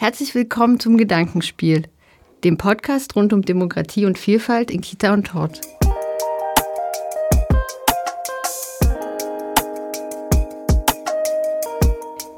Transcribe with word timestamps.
Herzlich 0.00 0.32
willkommen 0.36 0.78
zum 0.78 0.96
Gedankenspiel, 0.96 1.82
dem 2.44 2.56
Podcast 2.56 3.16
rund 3.16 3.32
um 3.32 3.42
Demokratie 3.42 4.06
und 4.06 4.16
Vielfalt 4.16 4.70
in 4.70 4.80
Kita 4.80 5.12
und 5.12 5.26
Tort. 5.26 5.60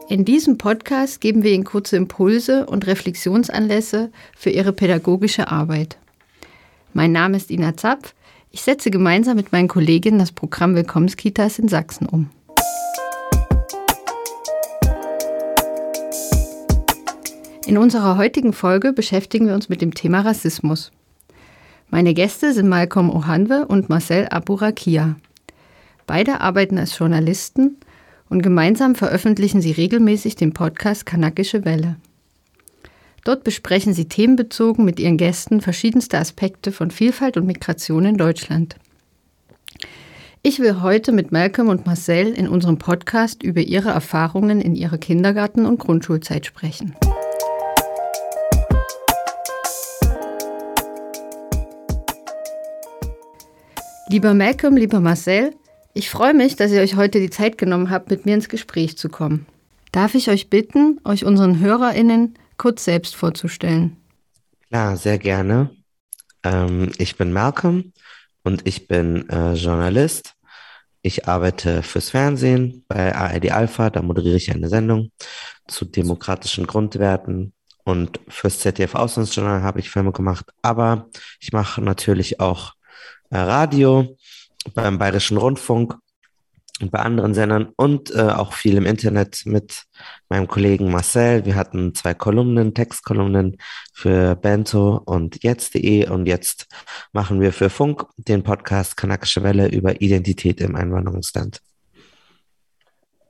In 0.09 0.25
diesem 0.25 0.57
Podcast 0.57 1.21
geben 1.21 1.43
wir 1.43 1.53
Ihnen 1.53 1.65
kurze 1.65 1.99
Impulse 1.99 2.65
und 2.65 2.87
Reflexionsanlässe 2.87 4.11
für 4.35 4.49
Ihre 4.49 4.73
pädagogische 4.73 5.49
Arbeit. 5.49 5.99
Mein 6.95 7.13
Name 7.13 7.37
ist 7.37 7.51
Ina 7.51 7.77
Zapf. 7.77 8.15
Ich 8.51 8.63
setze 8.63 8.91
gemeinsam 8.91 9.37
mit 9.37 9.53
meinen 9.53 9.69
Kolleginnen 9.69 10.19
das 10.19 10.33
Programm 10.33 10.75
Willkommenskitas 10.75 11.59
in 11.59 11.69
Sachsen 11.69 12.07
um. 12.07 12.31
In 17.71 17.79
unserer 17.79 18.17
heutigen 18.17 18.53
Folge 18.53 18.93
beschäftigen 18.93 19.47
wir 19.47 19.55
uns 19.55 19.69
mit 19.69 19.81
dem 19.81 19.95
Thema 19.95 20.23
Rassismus. 20.23 20.91
Meine 21.89 22.15
Gäste 22.15 22.53
sind 22.53 22.69
Malcolm 22.69 23.09
Ohanwe 23.11 23.65
und 23.65 23.89
Marcel 23.89 24.27
Aburakia. 24.29 25.15
Beide 26.05 26.41
arbeiten 26.41 26.79
als 26.79 26.99
Journalisten 26.99 27.77
und 28.29 28.43
gemeinsam 28.43 28.97
veröffentlichen 28.97 29.61
sie 29.61 29.71
regelmäßig 29.71 30.35
den 30.35 30.53
Podcast 30.53 31.07
Kanakische 31.07 31.65
Welle. 31.65 31.95
Dort 33.23 33.45
besprechen 33.45 33.95
sie 33.95 34.09
themenbezogen 34.09 34.85
mit 34.85 34.99
ihren 34.99 35.17
Gästen 35.17 35.61
verschiedenste 35.61 36.19
Aspekte 36.19 36.73
von 36.73 36.91
Vielfalt 36.91 37.37
und 37.37 37.47
Migration 37.47 38.05
in 38.05 38.17
Deutschland. 38.17 38.75
Ich 40.43 40.59
will 40.59 40.83
heute 40.83 41.13
mit 41.13 41.31
Malcolm 41.31 41.69
und 41.69 41.87
Marcel 41.87 42.33
in 42.33 42.49
unserem 42.49 42.79
Podcast 42.79 43.45
über 43.45 43.61
ihre 43.61 43.91
Erfahrungen 43.91 44.61
in 44.61 44.75
ihrer 44.75 44.99
Kindergarten- 44.99 45.67
und 45.67 45.79
Grundschulzeit 45.79 46.47
sprechen. 46.47 46.97
Lieber 54.11 54.35
Malcolm, 54.35 54.77
lieber 54.77 54.99
Marcel, 54.99 55.55
ich 55.95 56.11
freue 56.11 56.35
mich, 56.35 56.57
dass 56.57 56.73
ihr 56.73 56.81
euch 56.81 56.97
heute 56.97 57.21
die 57.21 57.31
Zeit 57.31 57.59
genommen 57.59 57.91
habt, 57.91 58.11
mit 58.11 58.27
mir 58.27 58.35
ins 58.35 58.49
Gespräch 58.49 58.99
zu 58.99 59.09
kommen. 59.09 59.47
Darf 59.93 60.17
ich 60.17 60.29
euch 60.29 60.51
bitten, 60.51 60.99
euch 61.05 61.25
unseren 61.25 61.61
HörerInnen 61.61 62.35
kurz 62.57 62.85
selbst 62.85 63.15
vorzustellen? 63.15 63.97
Klar, 64.67 64.97
sehr 64.97 65.17
gerne. 65.17 65.71
Ähm, 66.43 66.91
ich 66.99 67.19
bin 67.19 67.33
Malcolm 67.33 67.93
und 68.43 68.67
ich 68.67 68.89
bin 68.89 69.29
äh, 69.29 69.53
Journalist. 69.53 70.35
Ich 71.03 71.29
arbeite 71.29 71.85
fürs 71.85 72.11
Fernsehen 72.11 72.85
bei 72.89 73.15
ARD 73.15 73.53
Alpha, 73.53 73.91
da 73.91 74.03
moderiere 74.03 74.39
ich 74.39 74.51
eine 74.51 74.69
Sendung 74.69 75.13
zu 75.69 75.85
demokratischen 75.85 76.67
Grundwerten. 76.67 77.53
Und 77.85 78.19
fürs 78.27 78.59
ZDF 78.59 78.97
Auslandsjournal 78.97 79.63
habe 79.63 79.79
ich 79.79 79.89
Filme 79.89 80.11
gemacht, 80.11 80.47
aber 80.63 81.09
ich 81.39 81.53
mache 81.53 81.81
natürlich 81.81 82.41
auch 82.41 82.75
Radio 83.31 84.17
beim 84.75 84.99
Bayerischen 84.99 85.37
Rundfunk 85.37 85.97
und 86.81 86.91
bei 86.91 86.99
anderen 86.99 87.35
Sendern 87.35 87.69
und 87.77 88.15
äh, 88.15 88.23
auch 88.23 88.55
viel 88.55 88.77
im 88.77 88.87
Internet 88.87 89.43
mit 89.45 89.85
meinem 90.29 90.49
Kollegen 90.49 90.91
Marcel. 90.91 91.45
Wir 91.45 91.55
hatten 91.55 91.95
zwei 91.95 92.15
Kolumnen, 92.15 92.75
Textkolumnen 92.75 93.59
für 93.93 94.35
Bento 94.37 95.03
und 95.05 95.43
jetzt.de 95.43 96.09
und 96.09 96.27
jetzt 96.27 96.69
machen 97.13 97.41
wir 97.41 97.53
für 97.53 97.71
Funk 97.71 98.07
den 98.17 98.43
Podcast 98.43 98.97
Kanakische 98.97 99.43
Welle 99.43 99.69
über 99.69 100.01
Identität 100.01 100.61
im 100.61 100.75
Einwanderungsland. 100.75 101.61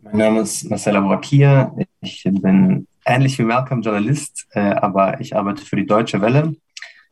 Mein 0.01 0.17
Name 0.17 0.41
ist 0.41 0.69
Marcel 0.71 0.97
Abrakia. 0.97 1.75
Ich 2.01 2.25
bin 2.25 2.87
ähnlich 3.05 3.39
wie 3.39 3.43
Malcolm 3.43 3.83
Journalist, 3.83 4.47
äh, 4.53 4.61
aber 4.61 5.21
ich 5.21 5.37
arbeite 5.37 5.65
für 5.65 5.77
die 5.77 5.87
Deutsche 5.87 6.21
Welle 6.21 6.55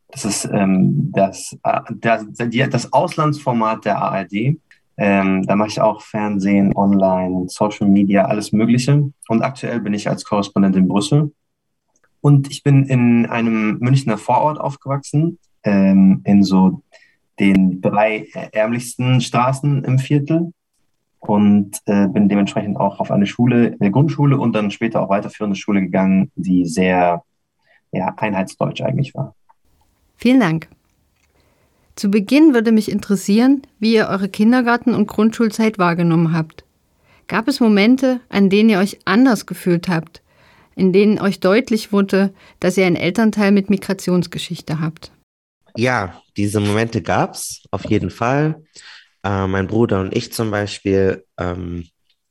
das 0.09 0.25
ist 0.25 0.48
ähm, 0.53 1.12
das, 1.12 1.56
äh, 1.62 1.81
das, 1.91 2.25
das 2.71 2.93
Auslandsformat 2.93 3.84
der 3.84 3.99
ARD. 3.99 4.59
Ähm, 4.97 5.44
da 5.47 5.55
mache 5.55 5.69
ich 5.69 5.81
auch 5.81 6.03
Fernsehen, 6.03 6.75
Online, 6.75 7.44
Social 7.49 7.88
Media, 7.88 8.25
alles 8.25 8.53
Mögliche. 8.53 9.10
Und 9.28 9.43
aktuell 9.43 9.81
bin 9.81 9.94
ich 9.94 10.09
als 10.09 10.25
Korrespondent 10.25 10.77
in 10.77 10.88
Brüssel. 10.88 11.32
Und 12.21 12.50
ich 12.50 12.65
bin 12.65 12.84
in 12.84 13.27
einem 13.27 13.78
Münchner 13.78 14.19
Vorort 14.19 14.59
aufgewachsen, 14.59 15.38
ähm, 15.62 16.22
in 16.25 16.43
so 16.43 16.82
den 17.38 17.81
drei 17.81 18.27
ärmlichsten 18.53 19.21
Straßen 19.21 19.84
im 19.84 19.99
Viertel. 20.00 20.53
Und 21.21 21.78
äh, 21.87 22.09
bin 22.09 22.28
dementsprechend 22.28 22.77
auch 22.77 23.00
auf 23.00 23.11
eine 23.11 23.27
Schule, 23.27 23.77
eine 23.78 23.91
Grundschule 23.91 24.38
und 24.38 24.53
dann 24.53 24.71
später 24.71 25.03
auch 25.03 25.11
weiterführende 25.11 25.56
Schule 25.56 25.81
gegangen, 25.81 26.32
die 26.34 26.65
sehr 26.65 27.22
ja, 27.93 28.15
einheitsdeutsch 28.16 28.82
eigentlich 28.82 29.15
war. 29.15 29.34
Vielen 30.19 30.41
Dank. 30.41 30.69
Zu 31.95 32.11
Beginn 32.11 32.53
würde 32.53 32.73
mich 32.73 32.91
interessieren, 32.91 33.62
wie 33.79 33.95
ihr 33.95 34.09
eure 34.09 34.29
Kindergarten- 34.29 34.95
und 34.95 35.06
Grundschulzeit 35.06 35.79
wahrgenommen 35.79 36.33
habt. 36.33 36.65
Gab 37.29 37.47
es 37.47 37.61
Momente, 37.61 38.21
an 38.29 38.51
denen 38.51 38.69
ihr 38.69 38.79
euch 38.79 38.99
anders 39.05 39.47
gefühlt 39.47 39.89
habt, 39.89 40.23
in 40.75 40.93
denen 40.93 41.21
euch 41.21 41.41
deutlich 41.41 41.93
wurde, 41.93 42.34
dass 42.59 42.77
ihr 42.77 42.87
einen 42.87 42.97
Elternteil 42.97 43.53
mit 43.53 43.71
Migrationsgeschichte 43.71 44.81
habt? 44.81 45.12
Ja, 45.77 46.21
diese 46.37 46.59
Momente 46.59 47.00
gab 47.00 47.35
es 47.35 47.62
auf 47.71 47.89
jeden 47.89 48.11
Fall. 48.11 48.65
Äh, 49.23 49.47
mein 49.47 49.69
Bruder 49.69 50.00
und 50.00 50.17
ich 50.17 50.33
zum 50.33 50.50
Beispiel, 50.50 51.25
ähm, 51.39 51.87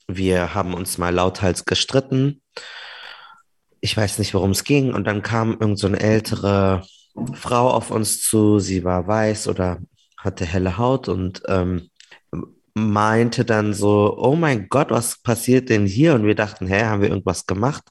wir 0.07 0.53
haben 0.53 0.73
uns 0.73 0.97
mal 0.97 1.13
lauthals 1.13 1.63
gestritten. 1.63 2.41
Ich 3.79 3.95
weiß 3.95 4.19
nicht, 4.19 4.33
worum 4.33 4.51
es 4.51 4.65
ging. 4.65 4.93
Und 4.93 5.05
dann 5.05 5.21
kam 5.21 5.57
irgend 5.59 5.79
so 5.79 5.87
ältere 5.87 6.83
Frau 7.33 7.69
auf 7.69 7.91
uns 7.91 8.21
zu, 8.21 8.59
sie 8.59 8.83
war 8.83 9.07
weiß 9.07 9.47
oder 9.47 9.79
hatte 10.17 10.45
helle 10.45 10.77
Haut 10.77 11.07
und 11.07 11.41
ähm, 11.47 11.89
meinte 12.73 13.45
dann 13.45 13.73
so, 13.73 14.15
oh 14.17 14.35
mein 14.35 14.69
Gott, 14.69 14.91
was 14.91 15.21
passiert 15.21 15.69
denn 15.69 15.85
hier? 15.85 16.13
Und 16.13 16.25
wir 16.25 16.35
dachten, 16.35 16.67
hä, 16.67 16.83
haben 16.83 17.01
wir 17.01 17.09
irgendwas 17.09 17.45
gemacht? 17.45 17.83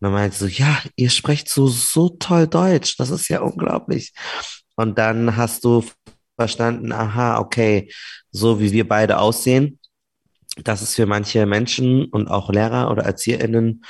Und 0.00 0.06
dann 0.06 0.12
meinte 0.12 0.36
sie 0.36 0.48
so, 0.48 0.62
ja, 0.62 0.78
ihr 0.96 1.10
sprecht 1.10 1.48
so, 1.48 1.68
so 1.68 2.08
toll 2.08 2.46
Deutsch, 2.48 2.96
das 2.96 3.10
ist 3.10 3.28
ja 3.28 3.40
unglaublich. 3.40 4.12
Und 4.76 4.98
dann 4.98 5.36
hast 5.36 5.64
du 5.64 5.84
verstanden, 6.36 6.92
aha, 6.92 7.38
okay, 7.38 7.92
so 8.30 8.60
wie 8.60 8.72
wir 8.72 8.88
beide 8.88 9.18
aussehen, 9.18 9.78
das 10.64 10.82
ist 10.82 10.94
für 10.96 11.06
manche 11.06 11.46
Menschen 11.46 12.06
und 12.06 12.28
auch 12.28 12.50
Lehrer 12.50 12.90
oder 12.90 13.04
ErzieherInnen 13.04 13.84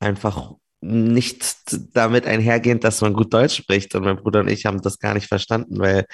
einfach 0.00 0.52
nicht 0.80 1.66
damit 1.94 2.26
einhergehend, 2.26 2.84
dass 2.84 3.00
man 3.00 3.12
gut 3.12 3.32
Deutsch 3.32 3.56
spricht. 3.56 3.94
Und 3.94 4.04
mein 4.04 4.16
Bruder 4.16 4.40
und 4.40 4.48
ich 4.48 4.66
haben 4.66 4.80
das 4.80 4.98
gar 4.98 5.14
nicht 5.14 5.26
verstanden, 5.26 5.78
weil 5.78 6.06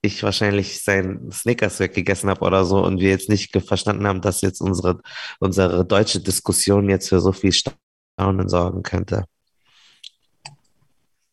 ich 0.00 0.22
wahrscheinlich 0.22 0.82
sein 0.82 1.28
Snickers 1.32 1.80
weggegessen 1.80 2.30
habe 2.30 2.44
oder 2.44 2.64
so 2.64 2.84
und 2.84 3.00
wir 3.00 3.10
jetzt 3.10 3.28
nicht 3.28 3.56
verstanden 3.66 4.06
haben, 4.06 4.20
dass 4.20 4.42
jetzt 4.42 4.60
unsere, 4.60 5.00
unsere 5.40 5.84
deutsche 5.84 6.20
Diskussion 6.20 6.88
jetzt 6.88 7.08
für 7.08 7.20
so 7.20 7.32
viel 7.32 7.52
Staunen 7.52 8.48
sorgen 8.48 8.82
könnte. 8.82 9.24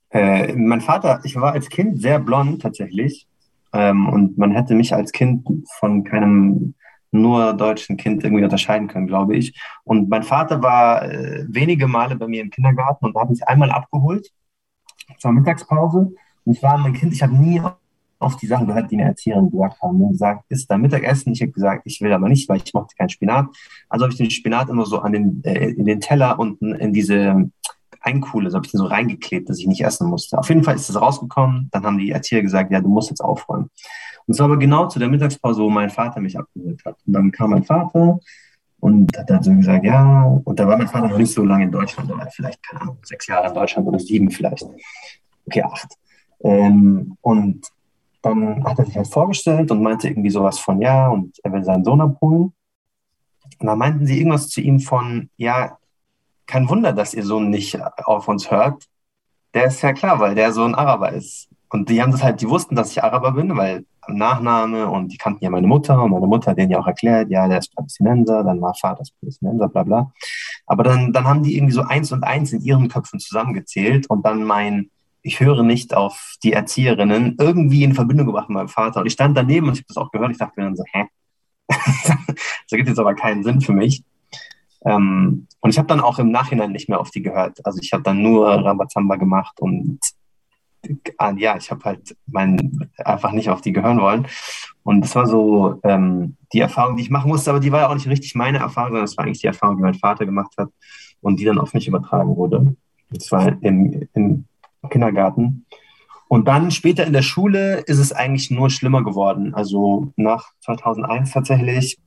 Äh, 0.09 0.53
mein 0.53 0.81
Vater, 0.81 1.19
ich 1.23 1.35
war 1.35 1.53
als 1.53 1.69
Kind 1.69 2.01
sehr 2.01 2.19
blond 2.19 2.61
tatsächlich. 2.61 3.27
Ähm, 3.73 4.07
und 4.07 4.37
man 4.37 4.51
hätte 4.51 4.73
mich 4.73 4.93
als 4.93 5.11
Kind 5.11 5.47
von 5.79 6.03
keinem 6.03 6.73
nur 7.21 7.53
deutschen 7.53 7.97
Kind 7.97 8.23
irgendwie 8.23 8.43
unterscheiden 8.43 8.87
können, 8.87 9.07
glaube 9.07 9.35
ich. 9.35 9.59
Und 9.83 10.09
mein 10.09 10.23
Vater 10.23 10.61
war 10.61 11.03
äh, 11.09 11.45
wenige 11.47 11.87
Male 11.87 12.15
bei 12.15 12.27
mir 12.27 12.41
im 12.41 12.49
Kindergarten 12.49 13.05
und 13.05 13.15
hat 13.15 13.29
mich 13.29 13.47
einmal 13.47 13.71
abgeholt 13.71 14.29
zur 15.19 15.31
Mittagspause. 15.31 16.13
Und 16.45 16.53
ich 16.53 16.61
war 16.61 16.77
mein 16.77 16.93
Kind, 16.93 17.13
ich 17.13 17.23
habe 17.23 17.35
nie 17.35 17.61
auf 18.19 18.37
die 18.37 18.47
Sachen 18.47 18.67
gehört, 18.67 18.91
die 18.91 18.97
mir 18.97 19.05
Erzieherin 19.05 19.51
gesagt 19.51 19.81
haben. 19.81 20.01
Und 20.01 20.11
gesagt, 20.13 20.45
ist 20.49 20.69
da 20.69 20.77
Mittagessen? 20.77 21.33
Ich 21.33 21.41
habe 21.41 21.51
gesagt, 21.51 21.83
ich 21.85 22.01
will 22.01 22.13
aber 22.13 22.29
nicht, 22.29 22.47
weil 22.49 22.61
ich 22.63 22.73
mochte 22.73 22.95
keinen 22.95 23.09
Spinat. 23.09 23.47
Also 23.89 24.03
habe 24.03 24.13
ich 24.13 24.17
den 24.17 24.31
Spinat 24.31 24.69
immer 24.69 24.85
so 24.85 24.99
an 24.99 25.13
den, 25.13 25.43
äh, 25.43 25.69
in 25.69 25.85
den 25.85 25.99
Teller 25.99 26.39
unten 26.39 26.73
in 26.75 26.93
diese 26.93 27.49
Einkuhle, 28.05 28.49
so 28.49 28.57
habe 28.57 28.65
ich 28.65 28.71
den 28.71 28.79
so 28.79 28.85
reingeklebt, 28.85 29.49
dass 29.49 29.59
ich 29.59 29.67
nicht 29.67 29.83
essen 29.83 30.09
musste. 30.09 30.37
Auf 30.37 30.49
jeden 30.49 30.63
Fall 30.63 30.75
ist 30.75 30.89
es 30.89 30.99
rausgekommen. 30.99 31.69
Dann 31.71 31.83
haben 31.83 31.97
die 31.97 32.11
Erzieher 32.11 32.41
gesagt, 32.41 32.71
ja, 32.71 32.79
du 32.81 32.89
musst 32.89 33.09
jetzt 33.09 33.21
aufräumen. 33.21 33.69
Und 34.25 34.33
es 34.33 34.39
war 34.39 34.45
aber 34.45 34.57
genau 34.57 34.87
zu 34.87 34.99
der 34.99 35.09
Mittagspause, 35.09 35.61
wo 35.61 35.69
mein 35.69 35.89
Vater 35.89 36.21
mich 36.21 36.37
abgeholt 36.37 36.83
hat. 36.85 36.97
Und 37.05 37.13
dann 37.13 37.31
kam 37.31 37.51
mein 37.51 37.63
Vater 37.63 38.19
und 38.79 39.17
hat 39.17 39.29
dann 39.29 39.43
so 39.43 39.51
gesagt, 39.55 39.83
ja, 39.85 40.23
und 40.23 40.59
da 40.59 40.67
war 40.67 40.77
mein 40.77 40.87
Vater 40.87 41.07
noch 41.07 41.17
nicht 41.17 41.33
so 41.33 41.43
lange 41.43 41.65
in 41.65 41.71
Deutschland, 41.71 42.11
oder 42.11 42.27
vielleicht, 42.31 42.61
keine 42.63 42.81
Ahnung, 42.81 42.97
sechs 43.03 43.27
Jahre 43.27 43.47
in 43.47 43.53
Deutschland 43.53 43.87
oder 43.87 43.99
sieben 43.99 44.29
vielleicht. 44.29 44.65
Okay, 45.47 45.63
acht. 45.63 45.95
Ähm, 46.43 47.17
und 47.21 47.67
dann 48.21 48.63
hat 48.63 48.79
er 48.79 48.85
sich 48.85 48.97
halt 48.97 49.07
vorgestellt 49.07 49.71
und 49.71 49.81
meinte 49.81 50.07
irgendwie 50.07 50.29
sowas 50.29 50.59
von, 50.59 50.81
ja, 50.81 51.07
und 51.09 51.37
er 51.43 51.53
will 51.53 51.63
seinen 51.63 51.83
Sohn 51.83 52.01
abholen. 52.01 52.53
Und 53.59 53.67
dann 53.67 53.77
meinten 53.77 54.05
sie 54.05 54.17
irgendwas 54.17 54.49
zu 54.49 54.61
ihm 54.61 54.79
von, 54.79 55.29
ja, 55.37 55.77
kein 56.47 56.69
Wunder, 56.69 56.93
dass 56.93 57.13
ihr 57.13 57.23
Sohn 57.23 57.49
nicht 57.49 57.79
auf 58.05 58.27
uns 58.27 58.51
hört. 58.51 58.85
Der 59.53 59.65
ist 59.65 59.81
ja 59.81 59.93
klar, 59.93 60.19
weil 60.19 60.35
der 60.35 60.51
Sohn 60.51 60.75
Araber 60.75 61.11
ist. 61.11 61.49
Und 61.69 61.89
die 61.89 62.01
haben 62.01 62.11
das 62.11 62.23
halt, 62.23 62.41
die 62.41 62.49
wussten, 62.49 62.75
dass 62.75 62.91
ich 62.91 63.03
Araber 63.03 63.31
bin, 63.31 63.55
weil 63.57 63.85
Nachname 64.07 64.87
und 64.87 65.11
die 65.11 65.17
kannten 65.17 65.43
ja 65.43 65.49
meine 65.49 65.67
Mutter 65.67 66.01
und 66.03 66.11
meine 66.11 66.27
Mutter 66.27 66.51
hat 66.51 66.57
denen 66.57 66.71
ja 66.71 66.79
auch 66.79 66.87
erklärt, 66.87 67.29
ja, 67.29 67.47
der 67.47 67.59
ist 67.59 67.75
Palästinenser, 67.75 68.43
dann 68.43 68.61
war 68.61 68.73
Vater 68.75 69.03
Palästinenser, 69.19 69.67
bla 69.67 69.83
bla. 69.83 70.11
Aber 70.67 70.83
dann, 70.83 71.11
dann 71.11 71.25
haben 71.25 71.43
die 71.43 71.57
irgendwie 71.57 71.73
so 71.73 71.81
eins 71.81 72.11
und 72.11 72.23
eins 72.23 72.53
in 72.53 72.61
ihren 72.61 72.87
Köpfen 72.87 73.19
zusammengezählt 73.19 74.09
und 74.09 74.25
dann 74.25 74.43
mein, 74.43 74.89
ich 75.21 75.39
höre 75.39 75.63
nicht 75.63 75.95
auf 75.95 76.35
die 76.43 76.53
Erzieherinnen, 76.53 77.37
irgendwie 77.39 77.83
in 77.83 77.93
Verbindung 77.93 78.27
gebracht 78.27 78.49
mit 78.49 78.57
meinem 78.57 78.69
Vater. 78.69 79.01
Und 79.01 79.07
ich 79.07 79.13
stand 79.13 79.35
daneben 79.35 79.67
und 79.67 79.73
ich 79.73 79.79
habe 79.79 79.87
das 79.87 79.97
auch 79.97 80.11
gehört, 80.11 80.31
ich 80.31 80.37
dachte 80.37 80.53
mir 80.57 80.65
dann 80.65 80.75
so, 80.75 80.83
hä? 80.91 81.05
das 81.67 82.71
ergibt 82.71 82.89
jetzt 82.89 82.99
aber 82.99 83.15
keinen 83.15 83.43
Sinn 83.43 83.61
für 83.61 83.73
mich. 83.73 84.03
Ähm, 84.85 85.47
und 85.61 85.69
ich 85.69 85.77
habe 85.77 85.87
dann 85.87 85.99
auch 85.99 86.19
im 86.19 86.31
Nachhinein 86.31 86.71
nicht 86.71 86.89
mehr 86.89 86.99
auf 86.99 87.11
die 87.11 87.21
gehört. 87.21 87.65
Also 87.65 87.79
ich 87.81 87.91
habe 87.91 88.03
dann 88.03 88.21
nur 88.21 88.47
Rambazamba 88.47 89.15
gemacht 89.15 89.59
und 89.59 89.99
äh, 90.83 91.33
ja, 91.37 91.57
ich 91.57 91.71
habe 91.71 91.83
halt 91.83 92.15
mein, 92.27 92.89
einfach 92.97 93.31
nicht 93.31 93.49
auf 93.49 93.61
die 93.61 93.73
gehören 93.73 93.99
wollen. 93.99 94.27
Und 94.83 95.01
das 95.01 95.15
war 95.15 95.25
so 95.25 95.79
ähm, 95.83 96.37
die 96.53 96.59
Erfahrung, 96.59 96.95
die 96.95 97.03
ich 97.03 97.09
machen 97.09 97.29
musste, 97.29 97.49
aber 97.49 97.59
die 97.59 97.71
war 97.71 97.81
ja 97.81 97.89
auch 97.89 97.95
nicht 97.95 98.07
richtig 98.07 98.35
meine 98.35 98.59
Erfahrung, 98.59 98.89
sondern 98.89 99.05
das 99.05 99.17
war 99.17 99.25
eigentlich 99.25 99.41
die 99.41 99.47
Erfahrung, 99.47 99.77
die 99.77 99.83
mein 99.83 99.95
Vater 99.95 100.25
gemacht 100.25 100.53
hat 100.57 100.69
und 101.21 101.39
die 101.39 101.45
dann 101.45 101.57
auf 101.57 101.73
mich 101.73 101.87
übertragen 101.87 102.35
wurde. 102.35 102.75
Das 103.09 103.31
war 103.31 103.47
im, 103.61 104.07
im 104.13 104.45
Kindergarten. 104.89 105.65
Und 106.27 106.47
dann 106.47 106.71
später 106.71 107.05
in 107.05 107.13
der 107.13 107.21
Schule 107.21 107.79
ist 107.81 107.99
es 107.99 108.11
eigentlich 108.11 108.51
nur 108.51 108.69
schlimmer 108.69 109.03
geworden. 109.03 109.53
Also 109.53 110.11
nach 110.15 110.51
2001 110.61 111.31
tatsächlich, 111.31 111.97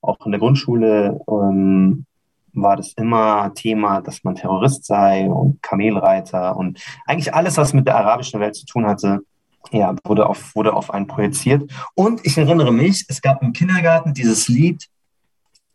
auch 0.00 0.24
in 0.26 0.32
der 0.32 0.40
Grundschule, 0.40 1.20
ähm, 1.28 2.04
war 2.54 2.76
das 2.76 2.92
immer 2.94 3.52
Thema, 3.54 4.00
dass 4.00 4.24
man 4.24 4.34
Terrorist 4.34 4.84
sei 4.84 5.26
und 5.28 5.62
Kamelreiter 5.62 6.56
und 6.56 6.80
eigentlich 7.06 7.34
alles, 7.34 7.56
was 7.56 7.72
mit 7.72 7.86
der 7.86 7.96
arabischen 7.96 8.40
Welt 8.40 8.54
zu 8.54 8.66
tun 8.66 8.86
hatte, 8.86 9.20
ja, 9.72 9.94
wurde 10.04 10.26
auf, 10.26 10.54
wurde 10.54 10.74
auf 10.74 10.92
einen 10.92 11.06
projiziert. 11.06 11.70
Und 11.94 12.24
ich 12.24 12.36
erinnere 12.36 12.72
mich, 12.72 13.06
es 13.08 13.22
gab 13.22 13.42
im 13.42 13.52
Kindergarten 13.52 14.14
dieses 14.14 14.48
Lied 14.48 14.88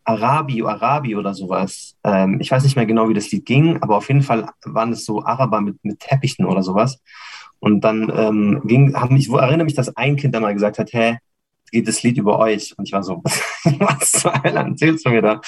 Arabi, 0.04 0.62
Arabi 0.62 1.14
oder 1.16 1.34
sowas. 1.34 1.96
Ähm, 2.04 2.40
ich 2.40 2.50
weiß 2.50 2.64
nicht 2.64 2.76
mehr 2.76 2.86
genau, 2.86 3.08
wie 3.08 3.14
das 3.14 3.30
Lied 3.30 3.46
ging, 3.46 3.80
aber 3.82 3.96
auf 3.96 4.08
jeden 4.08 4.22
Fall 4.22 4.48
waren 4.64 4.92
es 4.92 5.04
so 5.04 5.24
Araber 5.24 5.60
mit, 5.60 5.84
mit 5.84 6.00
Teppichen 6.00 6.46
oder 6.46 6.62
sowas. 6.62 7.00
Und 7.58 7.82
dann 7.82 8.10
ähm, 8.14 8.62
ging, 8.64 8.94
haben, 8.94 9.16
ich 9.16 9.28
erinnere 9.28 9.64
mich, 9.64 9.74
dass 9.74 9.94
ein 9.96 10.16
Kind 10.16 10.34
einmal 10.34 10.54
gesagt 10.54 10.78
hat, 10.78 10.92
hä, 10.92 11.18
geht 11.70 11.86
das 11.86 12.02
Lied 12.02 12.18
über 12.18 12.38
euch? 12.38 12.74
Und 12.76 12.86
ich 12.86 12.92
war 12.92 13.02
so, 13.02 13.22
was 13.64 14.12
zur 14.12 14.42
Hölle 14.42 14.60
erzählst 14.60 15.06
du 15.06 15.10
mir 15.10 15.22
da? 15.22 15.40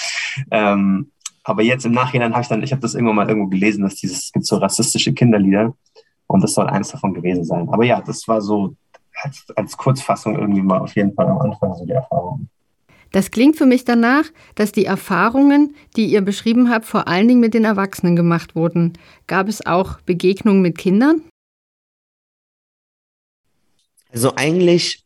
Ähm, 0.51 1.11
aber 1.45 1.63
jetzt 1.63 1.85
im 1.85 1.93
Nachhinein 1.93 2.33
habe 2.33 2.43
ich 2.43 2.49
dann, 2.49 2.63
ich 2.63 2.73
habe 2.73 2.83
das 2.83 2.95
irgendwann 2.95 3.17
mal 3.17 3.29
irgendwo 3.29 3.49
gelesen, 3.49 3.83
dass 3.83 3.97
dieses, 3.97 4.25
es 4.25 4.33
gibt 4.33 4.47
so 4.47 4.57
rassistische 4.57 5.13
Kinderlieder 5.13 5.75
und 6.27 6.43
das 6.43 6.55
soll 6.55 6.67
eines 6.69 6.89
davon 6.89 7.15
gewesen 7.15 7.45
sein. 7.45 7.69
Aber 7.69 7.85
ja, 7.85 8.01
das 8.01 8.27
war 8.29 8.41
so 8.41 8.75
als, 9.23 9.45
als 9.57 9.77
Kurzfassung 9.77 10.39
irgendwie 10.39 10.63
mal 10.63 10.81
auf 10.81 10.95
jeden 10.95 11.15
Fall 11.15 11.27
am 11.27 11.39
Anfang 11.39 11.75
so 11.75 11.85
die 11.85 11.93
Erfahrung. 11.93 12.49
Das 13.11 13.31
klingt 13.31 13.57
für 13.57 13.67
mich 13.67 13.85
danach, 13.85 14.25
dass 14.55 14.73
die 14.73 14.87
Erfahrungen, 14.87 15.75
die 15.97 16.07
ihr 16.07 16.23
beschrieben 16.23 16.71
habt, 16.71 16.87
vor 16.87 17.09
allen 17.09 17.29
Dingen 17.29 17.41
mit 17.41 17.53
den 17.53 17.65
Erwachsenen 17.65 18.17
gemacht 18.17 18.57
wurden. 18.57 18.95
Gab 19.27 19.49
es 19.49 19.67
auch 19.67 20.01
Begegnungen 20.01 20.63
mit 20.63 20.79
Kindern? 20.79 21.23
Also 24.11 24.35
eigentlich 24.37 25.05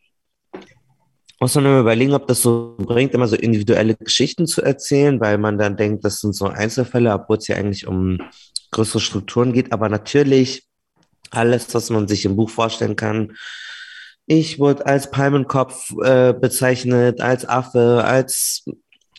muss 1.40 1.54
man 1.54 1.66
immer 1.66 1.80
überlegen, 1.80 2.14
ob 2.14 2.26
das 2.26 2.42
so 2.42 2.76
bringt, 2.78 3.12
immer 3.14 3.28
so 3.28 3.36
individuelle 3.36 3.94
Geschichten 3.94 4.46
zu 4.46 4.62
erzählen, 4.62 5.20
weil 5.20 5.38
man 5.38 5.58
dann 5.58 5.76
denkt, 5.76 6.04
das 6.04 6.20
sind 6.20 6.34
so 6.34 6.46
Einzelfälle, 6.46 7.12
obwohl 7.12 7.36
es 7.36 7.48
ja 7.48 7.56
eigentlich 7.56 7.86
um 7.86 8.18
größere 8.70 9.00
Strukturen 9.00 9.52
geht. 9.52 9.72
Aber 9.72 9.88
natürlich 9.88 10.66
alles, 11.30 11.74
was 11.74 11.90
man 11.90 12.08
sich 12.08 12.24
im 12.24 12.36
Buch 12.36 12.50
vorstellen 12.50 12.96
kann. 12.96 13.32
Ich 14.26 14.58
wurde 14.58 14.86
als 14.86 15.10
Palmenkopf 15.10 15.92
äh, 16.02 16.32
bezeichnet, 16.32 17.20
als 17.20 17.48
Affe, 17.48 18.02
als 18.04 18.64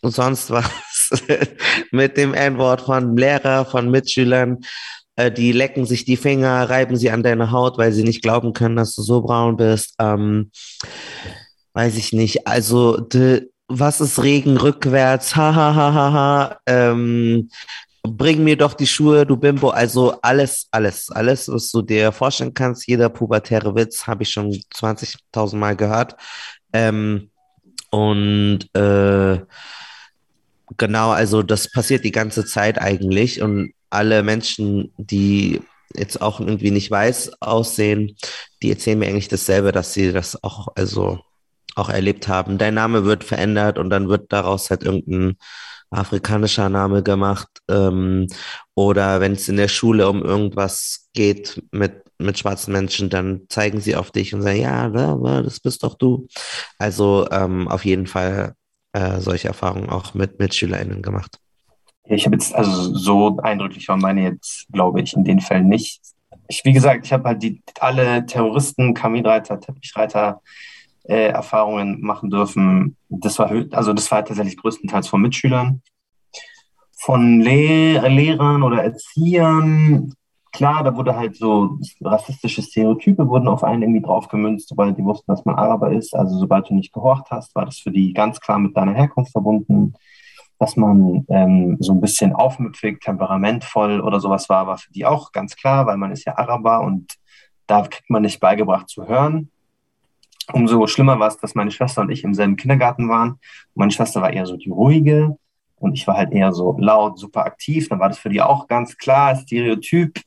sonst 0.02 0.50
was 0.52 1.12
mit 1.92 2.18
dem 2.18 2.34
N-Wort 2.34 2.82
von 2.82 3.16
Lehrer, 3.16 3.66
von 3.66 3.90
Mitschülern. 3.90 4.60
Äh, 5.16 5.32
die 5.32 5.52
lecken 5.52 5.86
sich 5.86 6.06
die 6.06 6.18
Finger, 6.18 6.70
reiben 6.70 6.98
sie 6.98 7.12
an 7.12 7.24
deine 7.24 7.52
Haut, 7.52 7.78
weil 7.78 7.94
sie 7.94 8.04
nicht 8.04 8.22
glauben 8.22 8.54
können, 8.54 8.76
dass 8.76 8.96
du 8.96 9.02
so 9.02 9.22
braun 9.22 9.58
bist. 9.58 9.96
Ähm, 10.00 10.52
weiß 11.78 11.96
ich 11.98 12.12
nicht. 12.12 12.48
Also, 12.48 12.98
de, 12.98 13.52
was 13.68 14.02
ist 14.02 14.24
Regen 14.24 14.58
rückwärts? 14.58 15.36
Ha, 15.36 15.54
ha, 15.54 15.76
ha, 15.76 15.94
ha, 15.94 16.12
ha. 16.12 16.60
Ähm, 16.66 17.50
bring 18.04 18.44
mir 18.44 18.58
doch 18.58 18.74
die 18.74 18.88
Schuhe, 18.88 19.28
du 19.28 19.38
Bimbo. 19.38 19.70
Also 19.70 20.20
alles, 20.22 20.68
alles, 20.72 21.12
alles, 21.12 21.48
was 21.50 21.70
du 21.72 21.84
dir 21.84 22.12
vorstellen 22.12 22.56
kannst. 22.56 22.88
Jeder 22.88 23.10
pubertäre 23.10 23.76
Witz 23.76 24.08
habe 24.08 24.24
ich 24.24 24.32
schon 24.32 24.52
20.000 24.74 25.56
Mal 25.58 25.76
gehört. 25.76 26.16
Ähm, 26.74 27.30
und 27.92 28.62
äh, 28.74 29.40
genau, 30.78 31.12
also 31.12 31.44
das 31.44 31.72
passiert 31.72 32.06
die 32.06 32.12
ganze 32.12 32.44
Zeit 32.46 32.82
eigentlich. 32.82 33.42
Und 33.44 33.74
alle 33.92 34.24
Menschen, 34.24 34.94
die 34.98 35.62
jetzt 35.94 36.22
auch 36.22 36.40
irgendwie 36.40 36.72
nicht 36.72 36.90
weiß 36.90 37.40
aussehen, 37.42 38.18
die 38.64 38.72
erzählen 38.72 38.98
mir 38.98 39.08
eigentlich 39.08 39.28
dasselbe, 39.30 39.72
dass 39.72 39.94
sie 39.94 40.12
das 40.12 40.44
auch, 40.44 40.70
also 40.76 41.20
auch 41.78 41.90
erlebt 41.90 42.28
haben. 42.28 42.58
Dein 42.58 42.74
Name 42.74 43.06
wird 43.06 43.24
verändert 43.24 43.78
und 43.78 43.90
dann 43.90 44.10
wird 44.10 44.32
daraus 44.34 44.70
halt 44.70 44.84
irgendein 44.84 45.38
afrikanischer 45.90 46.70
Name 46.70 47.04
gemacht. 47.04 47.48
Ähm, 47.70 48.28
oder 48.76 49.22
wenn 49.22 49.34
es 49.34 49.48
in 49.48 49.58
der 49.58 49.68
Schule 49.68 50.10
um 50.10 50.24
irgendwas 50.24 51.10
geht 51.14 51.64
mit, 51.72 52.04
mit 52.18 52.40
schwarzen 52.40 52.74
Menschen, 52.74 53.10
dann 53.10 53.42
zeigen 53.50 53.80
sie 53.80 53.96
auf 53.96 54.12
dich 54.12 54.34
und 54.34 54.42
sagen, 54.42 54.60
ja, 54.60 54.90
das 55.42 55.60
bist 55.60 55.84
doch 55.84 55.96
du. 55.96 56.28
Also 56.78 57.28
ähm, 57.32 57.68
auf 57.68 57.86
jeden 57.86 58.08
Fall 58.08 58.54
äh, 58.94 59.20
solche 59.20 59.48
Erfahrungen 59.48 59.90
auch 59.90 60.14
mit 60.14 60.40
MitschülerInnen 60.40 61.02
gemacht. 61.02 61.40
Ich 62.10 62.26
habe 62.26 62.36
jetzt, 62.36 62.56
also 62.56 62.96
so 62.96 63.38
eindrücklich 63.38 63.88
war 63.88 63.98
meine 63.98 64.24
jetzt, 64.24 64.66
glaube 64.72 65.02
ich, 65.02 65.14
in 65.14 65.26
den 65.26 65.42
Fällen 65.42 65.68
nicht. 65.68 66.02
Ich, 66.48 66.64
wie 66.64 66.72
gesagt, 66.72 67.06
ich 67.06 67.12
habe 67.12 67.26
halt 67.26 67.44
die, 67.44 67.62
alle 67.80 68.26
Terroristen, 68.26 68.94
Kaminreiter, 68.94 69.60
Teppichreiter, 69.60 70.42
äh, 71.08 71.28
Erfahrungen 71.28 72.02
machen 72.02 72.30
dürfen. 72.30 72.98
Das 73.10 73.40
war, 73.40 73.50
also 73.72 73.94
das 73.94 74.12
war 74.12 74.26
tatsächlich 74.26 74.58
größtenteils 74.58 75.08
von 75.08 75.22
Mitschülern. 75.22 75.82
Von 77.00 77.42
Lehr 77.42 78.10
Lehrern 78.10 78.64
oder 78.64 78.84
Erziehern, 78.84 80.14
klar, 80.52 80.84
da 80.84 80.96
wurde 80.96 81.16
halt 81.16 81.36
so 81.36 81.80
rassistische 82.02 82.62
Stereotype 82.62 83.28
wurden 83.28 83.48
auf 83.48 83.64
einen 83.64 83.84
irgendwie 83.84 84.02
draufgemünzt, 84.02 84.70
sobald 84.70 84.98
die 84.98 85.04
wussten, 85.04 85.32
dass 85.32 85.46
man 85.46 85.56
Araber 85.56 85.92
ist. 85.92 86.16
Also 86.16 86.38
sobald 86.40 86.70
du 86.70 86.74
nicht 86.74 86.94
gehorcht 86.94 87.30
hast, 87.30 87.56
war 87.56 87.66
das 87.66 87.78
für 87.78 87.92
die 87.92 88.14
ganz 88.14 88.40
klar 88.40 88.58
mit 88.58 88.76
deiner 88.76 88.94
Herkunft 88.94 89.32
verbunden. 89.32 89.94
Dass 90.60 90.76
man 90.76 91.26
ähm, 91.30 91.78
so 91.80 91.94
ein 91.94 92.02
bisschen 92.02 92.34
aufmüpfig, 92.34 93.00
temperamentvoll 93.00 94.02
oder 94.02 94.20
sowas 94.20 94.50
war, 94.50 94.66
war 94.66 94.80
für 94.80 94.92
die 94.92 95.06
auch 95.06 95.32
ganz 95.32 95.56
klar, 95.56 95.86
weil 95.86 95.98
man 95.98 96.12
ist 96.12 96.26
ja 96.26 96.36
Araber 96.36 96.82
und 96.82 97.14
da 97.68 97.84
kriegt 97.84 98.10
man 98.10 98.24
nicht 98.24 98.40
beigebracht 98.40 98.90
zu 98.90 99.08
hören. 99.08 99.52
Umso 100.54 100.88
schlimmer 100.88 101.20
war 101.20 101.28
es, 101.28 101.38
dass 101.38 101.56
meine 101.56 101.72
Schwester 101.72 102.02
und 102.02 102.10
ich 102.10 102.24
im 102.24 102.34
selben 102.34 102.56
Kindergarten 102.56 103.10
waren. 103.10 103.40
Meine 103.76 103.92
Schwester 103.92 104.22
war 104.22 104.32
eher 104.32 104.46
so 104.46 104.56
die 104.56 104.70
ruhige 104.70 105.38
und 105.80 105.94
ich 105.94 106.08
war 106.08 106.16
halt 106.16 106.32
eher 106.32 106.54
so 106.54 106.76
laut, 106.80 107.20
super 107.20 107.46
aktiv. 107.46 107.90
Dann 107.90 108.00
war 108.00 108.10
das 108.10 108.18
für 108.18 108.30
die 108.30 108.42
auch 108.42 108.68
ganz 108.68 108.98
klar, 108.98 109.36
Stereotyp. 109.36 110.22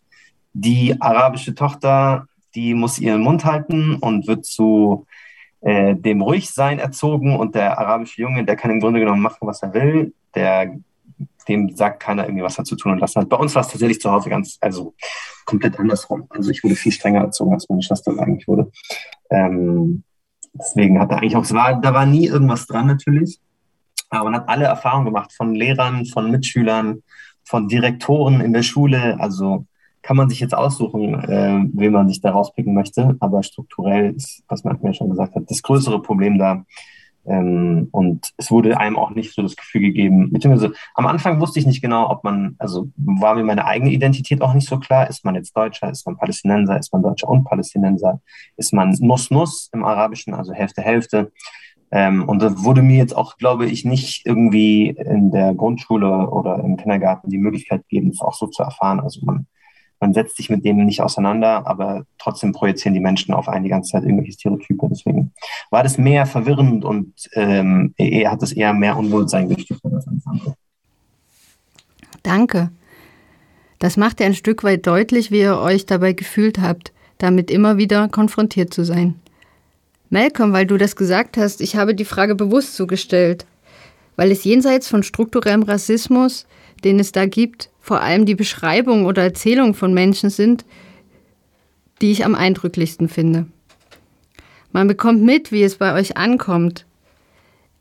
Die 0.53 1.01
arabische 1.01 1.55
Tochter, 1.55 2.27
die 2.55 2.75
muss 2.75 2.99
ihren 2.99 3.23
Mund 3.23 3.45
halten 3.45 3.97
und 3.97 4.27
wird 4.27 4.45
zu 4.45 5.07
äh, 5.61 5.95
dem 5.95 6.23
Ruhigsein 6.23 6.79
erzogen 6.79 7.37
und 7.37 7.55
der 7.55 7.79
arabische 7.79 8.23
Junge, 8.23 8.45
der 8.45 8.57
kann 8.57 8.71
im 8.71 8.81
Grunde 8.81 9.01
genommen 9.01 9.23
machen, 9.23 9.47
was 9.47 9.63
er 9.63 9.73
will. 9.73 10.13
Der, 10.35 10.77
dem 11.49 11.75
sagt 11.75 12.01
keiner 12.01 12.25
irgendwie, 12.25 12.45
was 12.45 12.59
er 12.59 12.65
zu 12.65 12.77
tun 12.77 12.93
und 12.93 12.99
lassen 12.99 13.21
hat. 13.21 13.29
Bei 13.29 13.37
uns 13.37 13.55
war 13.55 13.63
es 13.63 13.69
tatsächlich 13.69 14.01
zu 14.01 14.11
Hause 14.11 14.31
ganz, 14.31 14.59
also 14.61 14.95
komplett 15.45 15.79
andersrum. 15.79 16.27
Also 16.29 16.51
ich 16.51 16.63
wurde 16.63 16.77
viel 16.77 16.93
strenger 16.93 17.23
erzogen, 17.23 17.53
als 17.53 17.69
meine 17.69 17.83
Schwester 17.83 18.13
eigentlich 18.19 18.47
wurde. 18.47 18.71
Ähm, 19.31 20.05
Deswegen 20.53 20.99
hat 20.99 21.11
er 21.11 21.19
eigentlich 21.19 21.37
auch, 21.37 21.49
war, 21.51 21.81
da 21.81 21.95
war 21.95 22.07
nie 22.07 22.27
irgendwas 22.27 22.67
dran 22.67 22.87
natürlich. 22.87 23.39
Aber 24.11 24.25
man 24.25 24.35
hat 24.35 24.49
alle 24.49 24.65
Erfahrungen 24.65 25.07
gemacht 25.07 25.33
von 25.33 25.55
Lehrern, 25.55 26.05
von 26.07 26.31
Mitschülern, 26.31 27.03
von 27.45 27.69
Direktoren 27.69 28.41
in 28.41 28.53
der 28.53 28.63
Schule. 28.63 29.19
Also 29.21 29.67
kann 30.03 30.17
man 30.17 30.29
sich 30.29 30.41
jetzt 30.41 30.55
aussuchen, 30.55 31.15
äh, 31.15 31.65
wen 31.73 31.93
man 31.93 32.09
sich 32.09 32.21
da 32.21 32.31
rauspicken 32.31 32.75
möchte. 32.75 33.17
Aber 33.21 33.43
strukturell 33.43 34.15
ist, 34.15 34.43
was 34.49 34.65
man 34.65 34.79
mir 34.83 34.95
schon 34.95 35.11
gesagt 35.11 35.35
hat, 35.35 35.45
das 35.49 35.63
größere 35.63 36.03
Problem 36.03 36.39
da, 36.39 36.65
ähm, 37.31 37.89
und 37.93 38.33
es 38.39 38.51
wurde 38.51 38.77
einem 38.77 38.99
auch 38.99 39.11
nicht 39.11 39.35
so 39.35 39.43
das 39.43 39.55
Gefühl 39.55 39.83
gegeben, 39.83 40.33
beziehungsweise 40.33 40.75
am 40.95 41.07
Anfang 41.07 41.41
wusste 41.41 41.61
ich 41.61 41.67
nicht 41.67 41.81
genau, 41.81 42.11
ob 42.11 42.25
man, 42.25 42.57
also 42.59 42.89
war 42.97 43.37
mir 43.37 43.45
meine 43.45 43.67
eigene 43.67 43.93
Identität 43.93 44.43
auch 44.43 44.53
nicht 44.53 44.69
so 44.69 44.81
klar. 44.81 45.09
Ist 45.09 45.25
man 45.25 45.37
jetzt 45.37 45.57
Deutscher, 45.57 45.91
ist 45.91 46.05
man 46.07 46.17
Palästinenser, 46.17 46.77
ist 46.79 46.93
man 46.93 47.03
Deutscher 47.03 47.29
und 47.29 47.45
Palästinenser, 47.45 48.21
ist 48.57 48.73
man 48.73 48.97
Nuss-Nuss 48.99 49.71
im 49.73 49.85
Arabischen, 49.85 50.35
also 50.35 50.53
Hälfte, 50.53 50.83
Hälfte. 50.83 51.31
Ähm, 51.93 52.29
und 52.29 52.43
da 52.43 52.65
wurde 52.65 52.83
mir 52.83 52.97
jetzt 52.97 53.17
auch, 53.17 53.37
glaube 53.37 53.67
ich, 53.67 53.85
nicht 53.85 54.27
irgendwie 54.27 54.89
in 54.89 55.31
der 55.31 55.55
Grundschule 55.55 56.31
oder 56.31 56.59
im 56.59 56.77
Kindergarten 56.77 57.31
die 57.31 57.39
Möglichkeit 57.39 57.83
gegeben, 57.89 58.11
das 58.11 58.21
auch 58.21 58.35
so 58.35 58.49
zu 58.49 58.65
erfahren. 58.65 58.99
Also 58.99 59.21
man 59.25 59.47
man 60.01 60.15
setzt 60.15 60.39
sich 60.39 60.49
mit 60.49 60.65
dem 60.65 60.85
nicht 60.85 61.03
auseinander, 61.03 61.67
aber 61.67 62.05
trotzdem 62.19 62.53
projizieren 62.53 62.95
die 62.95 63.01
Menschen 63.01 63.35
auf 63.35 63.49
einen 63.49 63.65
die 63.65 63.71
ganze 63.71 63.93
Zeit 63.93 64.03
irgendwelche 64.03 64.33
Stereotype. 64.33 64.89
Deswegen 64.91 65.33
war 65.71 65.83
das 65.83 65.99
mehr 65.99 66.25
verwirrend 66.27 66.85
und 66.85 67.13
ähm, 67.35 67.95
er 67.99 68.33
hat 68.33 68.43
es 68.43 68.53
eher 68.53 68.73
mehr 68.73 68.97
Unwohlsein 68.97 69.49
gestiftet. 69.49 69.93
Danke. 72.23 72.71
Das 73.79 73.97
macht 73.97 74.21
ja 74.21 74.27
ein 74.27 74.35
Stück 74.35 74.65
weit 74.65 74.87
deutlich, 74.87 75.31
wie 75.31 75.41
ihr 75.41 75.59
euch 75.59 75.87
dabei 75.87 76.13
gefühlt 76.15 76.61
habt, 76.61 76.93
damit 77.19 77.51
immer 77.51 77.77
wieder 77.77 78.09
konfrontiert 78.09 78.73
zu 78.73 78.85
sein. 78.85 79.15
Malcolm, 80.09 80.53
weil 80.53 80.67
du 80.67 80.77
das 80.77 80.97
gesagt 80.97 81.37
hast, 81.37 81.61
ich 81.61 81.77
habe 81.77 81.95
die 81.95 82.05
Frage 82.05 82.35
bewusst 82.35 82.75
zugestellt, 82.75 83.47
weil 84.17 84.31
es 84.33 84.45
jenseits 84.45 84.89
von 84.89 85.03
strukturellem 85.03 85.63
Rassismus, 85.63 86.47
den 86.85 86.99
es 86.99 87.13
da 87.13 87.27
gibt, 87.27 87.70
vor 87.81 88.01
allem 88.01 88.27
die 88.27 88.35
Beschreibung 88.35 89.07
oder 89.07 89.23
Erzählung 89.23 89.75
von 89.75 89.95
Menschen 89.95 90.31
sind, 90.31 90.65
die 92.01 92.13
ich 92.13 92.25
am 92.25 92.35
eindrücklichsten 92.35 93.09
finde. 93.09 93.47
Man 94.73 94.87
bekommt 94.87 95.23
mit, 95.23 95.53
wie 95.53 95.63
es 95.63 95.77
bei 95.77 95.95
euch 95.95 96.17
ankommt. 96.17 96.87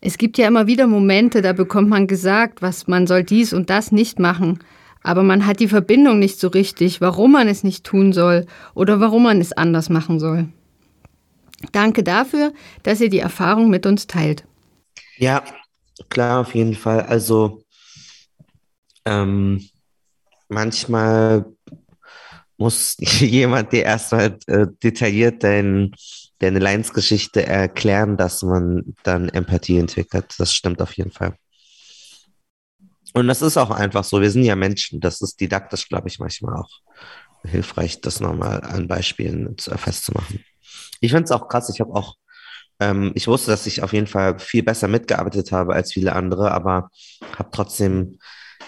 Es 0.01 0.18
gibt 0.18 0.38
ja 0.38 0.48
immer 0.48 0.65
wieder 0.65 0.88
Momente, 0.88 1.41
da 1.41 1.53
bekommt 1.53 1.89
man 1.89 2.08
gesagt, 2.08 2.62
was 2.62 2.88
man 2.88 3.06
soll 3.06 3.24
dies 3.24 3.53
und 3.53 3.70
das 3.70 3.91
nicht 3.91 4.18
machen, 4.18 4.60
aber 5.03 5.24
man 5.24 5.46
hat 5.46 5.60
die 5.60 5.68
Verbindung 5.68 6.20
nicht 6.20 6.39
so 6.39 6.48
richtig, 6.48 7.01
warum 7.01 7.34
man 7.34 7.48
es 7.48 7.63
nicht 7.63 7.84
tun 7.84 8.13
soll 8.13 8.46
oder 8.74 9.00
warum 9.00 9.24
man 9.24 9.41
es 9.41 9.53
anders 9.53 9.89
machen 9.89 10.20
soll. 10.20 10.48
Danke 11.72 12.03
dafür, 12.03 12.53
dass 12.84 13.01
ihr 13.01 13.10
die 13.10 13.20
Erfahrung 13.20 13.70
mit 13.70 13.86
uns 13.86 14.08
teilt. 14.08 14.46
Ja, 15.18 15.44
klar, 16.10 16.39
auf 16.39 16.56
jeden 16.56 16.75
Fall. 16.75 17.01
Also 17.01 17.63
ähm, 19.06 19.62
manchmal 20.50 21.46
muss 22.58 22.98
jemand 23.00 23.72
dir 23.72 23.84
erstmal 23.84 24.38
äh, 24.48 24.68
detailliert 24.84 25.44
dein, 25.44 25.96
deine 26.39 26.60
Leinsgeschichte 26.60 27.46
erklären, 27.46 28.18
dass 28.18 28.44
man 28.44 28.96
dann 29.03 29.29
Empathie 29.29 29.77
entwickelt. 29.77 30.36
Das 30.38 30.53
stimmt 30.53 30.82
auf 30.82 30.94
jeden 30.94 31.12
Fall. 31.12 31.36
Und 33.13 33.27
das 33.27 33.41
ist 33.41 33.58
auch 33.58 33.72
einfach 33.72 34.03
so. 34.03 34.22
Wir 34.22 34.29
sind 34.29 34.44
ja 34.44 34.56
Menschen. 34.56 35.00
Das 35.00 35.22
ist 35.22 35.39
didaktisch, 35.39 35.88
glaube 35.88 36.10
ich, 36.10 36.20
manchmal 36.20 36.58
auch 36.58 36.70
hilfreich, 37.44 38.01
das 38.01 38.20
nochmal 38.20 38.62
an 38.62 38.88
Beispielen 38.88 39.56
festzumachen. 39.58 40.44
Ich 41.00 41.12
finde 41.12 41.24
es 41.24 41.32
auch 41.32 41.48
krass. 41.48 41.72
Ich 41.74 41.79
habe 41.79 41.96
auch, 41.96 42.15
ähm, 42.79 43.12
ich 43.15 43.27
wusste, 43.27 43.51
dass 43.51 43.65
ich 43.65 43.82
auf 43.82 43.94
jeden 43.94 44.08
Fall 44.08 44.38
viel 44.38 44.63
besser 44.63 44.88
mitgearbeitet 44.88 45.51
habe 45.51 45.74
als 45.74 45.94
viele 45.94 46.13
andere, 46.13 46.51
aber 46.51 46.89
habe 47.38 47.50
trotzdem 47.51 48.20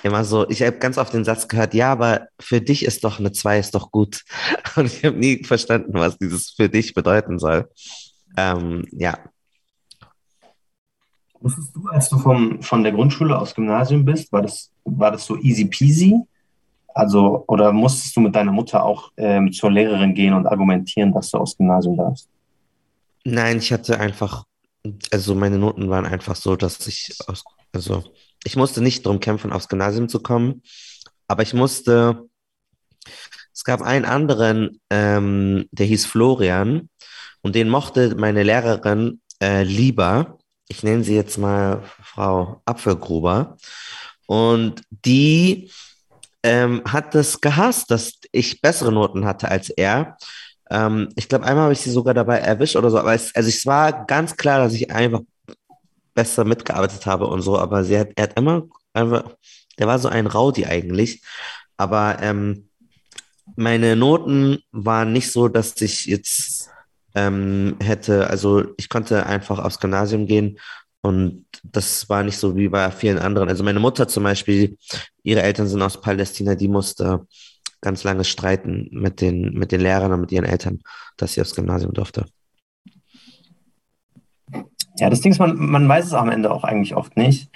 immer 0.03 0.24
so, 0.24 0.50
ich 0.50 0.62
habe 0.62 0.77
ganz 0.77 0.98
oft 0.98 1.13
den 1.13 1.25
Satz 1.25 1.48
gehört, 1.48 1.74
ja, 1.74 1.91
aber 1.91 2.27
für 2.39 2.62
dich 2.62 2.86
ist 2.86 3.03
doch 3.03 3.20
eine 3.20 3.31
2 3.31 3.60
ist 3.60 3.75
doch 3.75 3.91
gut. 3.91 4.24
Und 4.75 4.86
ich 4.86 5.05
habe 5.05 5.17
nie 5.17 5.43
verstanden, 5.43 5.93
was 5.93 6.17
dieses 6.17 6.51
für 6.51 6.70
dich 6.70 6.93
bedeuten 6.93 7.39
soll. 7.39 7.70
Ähm, 8.38 8.86
ja. 8.91 9.17
Wusstest 11.39 11.75
du, 11.75 11.88
als 11.88 12.10
du 12.10 12.20
vom, 12.20 12.62
von 12.62 12.84
der 12.84 12.91
Grundschule 12.91 13.38
aufs 13.38 13.55
Gymnasium 13.55 14.05
bist, 14.05 14.31
war 14.31 14.43
das, 14.43 14.72
war 14.86 15.12
das 15.12 15.25
so 15.25 15.38
easy 15.38 15.65
peasy? 15.65 16.15
Also, 16.93 17.46
oder 17.48 17.72
musstest 17.72 18.15
du 18.15 18.22
mit 18.22 18.36
deiner 18.36 18.51
Mutter 18.51 18.84
auch 18.84 19.12
ähm, 19.17 19.51
zur 19.51 19.72
Lehrerin 19.72 20.13
gehen 20.13 20.34
und 20.34 20.46
argumentieren, 20.46 21.13
dass 21.13 21.31
du 21.31 21.38
aufs 21.38 21.58
Gymnasium 21.58 21.98
darfst? 21.98 22.27
Nein, 23.24 23.58
ich 23.58 23.72
hatte 23.72 24.00
einfach, 24.00 24.43
also 25.12 25.36
meine 25.36 25.58
Noten 25.58 25.89
waren 25.89 26.05
einfach 26.05 26.36
so, 26.36 26.55
dass 26.55 26.86
ich 26.88 27.15
aus, 27.27 27.43
also 27.72 28.03
ich 28.43 28.55
musste 28.55 28.81
nicht 28.81 29.05
darum 29.05 29.19
kämpfen, 29.19 29.51
aufs 29.51 29.69
Gymnasium 29.69 30.10
zu 30.10 30.19
kommen, 30.21 30.63
aber 31.27 31.43
ich 31.43 31.53
musste, 31.53 32.27
es 33.53 33.63
gab 33.63 33.81
einen 33.81 34.05
anderen, 34.05 34.81
ähm, 34.89 35.67
der 35.71 35.86
hieß 35.86 36.05
Florian 36.05 36.89
und 37.41 37.55
den 37.55 37.69
mochte 37.69 38.15
meine 38.15 38.43
Lehrerin 38.43 39.21
äh, 39.41 39.63
lieber. 39.63 40.38
Ich 40.67 40.83
nenne 40.83 41.03
sie 41.03 41.15
jetzt 41.15 41.38
mal 41.38 41.83
Frau 42.01 42.62
Apfelgruber. 42.65 43.57
Und 44.27 44.81
die 44.89 45.69
ähm, 46.43 46.81
hat 46.86 47.13
das 47.15 47.41
gehasst, 47.41 47.91
dass 47.91 48.13
ich 48.31 48.62
bessere 48.62 48.91
Noten 48.91 49.25
hatte 49.25 49.50
als 49.50 49.69
er. 49.69 50.17
Ähm, 50.69 51.10
ich 51.15 51.27
glaube, 51.27 51.45
einmal 51.45 51.65
habe 51.65 51.74
ich 51.74 51.81
sie 51.81 51.91
sogar 51.91 52.13
dabei 52.13 52.39
erwischt 52.39 52.75
oder 52.75 52.89
so, 52.89 52.98
aber 52.98 53.13
es, 53.13 53.36
also 53.36 53.50
es 53.50 53.65
war 53.65 54.05
ganz 54.05 54.38
klar, 54.38 54.60
dass 54.60 54.74
ich 54.74 54.91
einfach 54.91 55.21
besser 56.13 56.46
mitgearbeitet 56.46 57.06
habe 57.06 57.27
und 57.27 57.41
so, 57.41 57.58
aber 57.58 57.84
sie 57.84 57.98
hat, 57.98 58.10
er 58.15 58.24
hat 58.24 58.38
immer 58.38 58.63
einfach, 58.94 59.36
der 59.80 59.88
war 59.88 60.00
so 60.00 60.10
ein 60.10 60.27
Rowdy 60.27 60.65
eigentlich, 60.65 61.22
aber 61.77 62.18
ähm, 62.22 62.70
meine 63.56 63.96
Noten 63.96 64.60
waren 64.72 65.13
nicht 65.13 65.32
so, 65.32 65.48
dass 65.48 65.80
ich 65.82 66.06
jetzt 66.06 66.70
ähm, 67.15 67.75
hätte, 67.82 68.30
also 68.30 68.63
ich 68.77 68.89
konnte 68.89 69.25
einfach 69.25 69.60
aufs 69.60 69.80
Gymnasium 69.80 70.27
gehen 70.27 70.60
und 71.01 71.46
das 71.63 72.08
war 72.10 72.24
nicht 72.24 72.38
so 72.38 72.56
wie 72.56 72.70
bei 72.70 72.91
vielen 72.91 73.18
anderen. 73.18 73.50
Also 73.50 73.63
meine 73.63 73.80
Mutter 73.80 74.08
zum 74.08 74.24
Beispiel, 74.24 74.77
ihre 75.24 75.41
Eltern 75.41 75.68
sind 75.68 75.82
aus 75.82 76.00
Palästina, 76.00 76.56
die 76.56 76.68
musste 76.68 77.25
ganz 77.82 78.03
lange 78.03 78.24
streiten 78.24 78.89
mit 78.91 79.22
den, 79.22 79.53
mit 79.53 79.72
den 79.72 79.82
Lehrern 79.82 80.13
und 80.13 80.22
mit 80.22 80.32
ihren 80.32 80.46
Eltern, 80.46 80.82
dass 81.18 81.34
sie 81.34 81.41
aufs 81.41 81.56
Gymnasium 81.56 81.94
durfte. 81.94 82.25
Ja, 85.01 85.10
das 85.10 85.22
Ding 85.22 85.31
ist, 85.31 85.39
man, 85.39 85.58
man 85.58 85.89
weiß 85.89 86.05
es 86.05 86.13
am 86.13 86.29
Ende 86.29 86.51
auch 86.51 86.63
eigentlich 86.63 86.96
oft 86.96 87.17
nicht. 87.17 87.50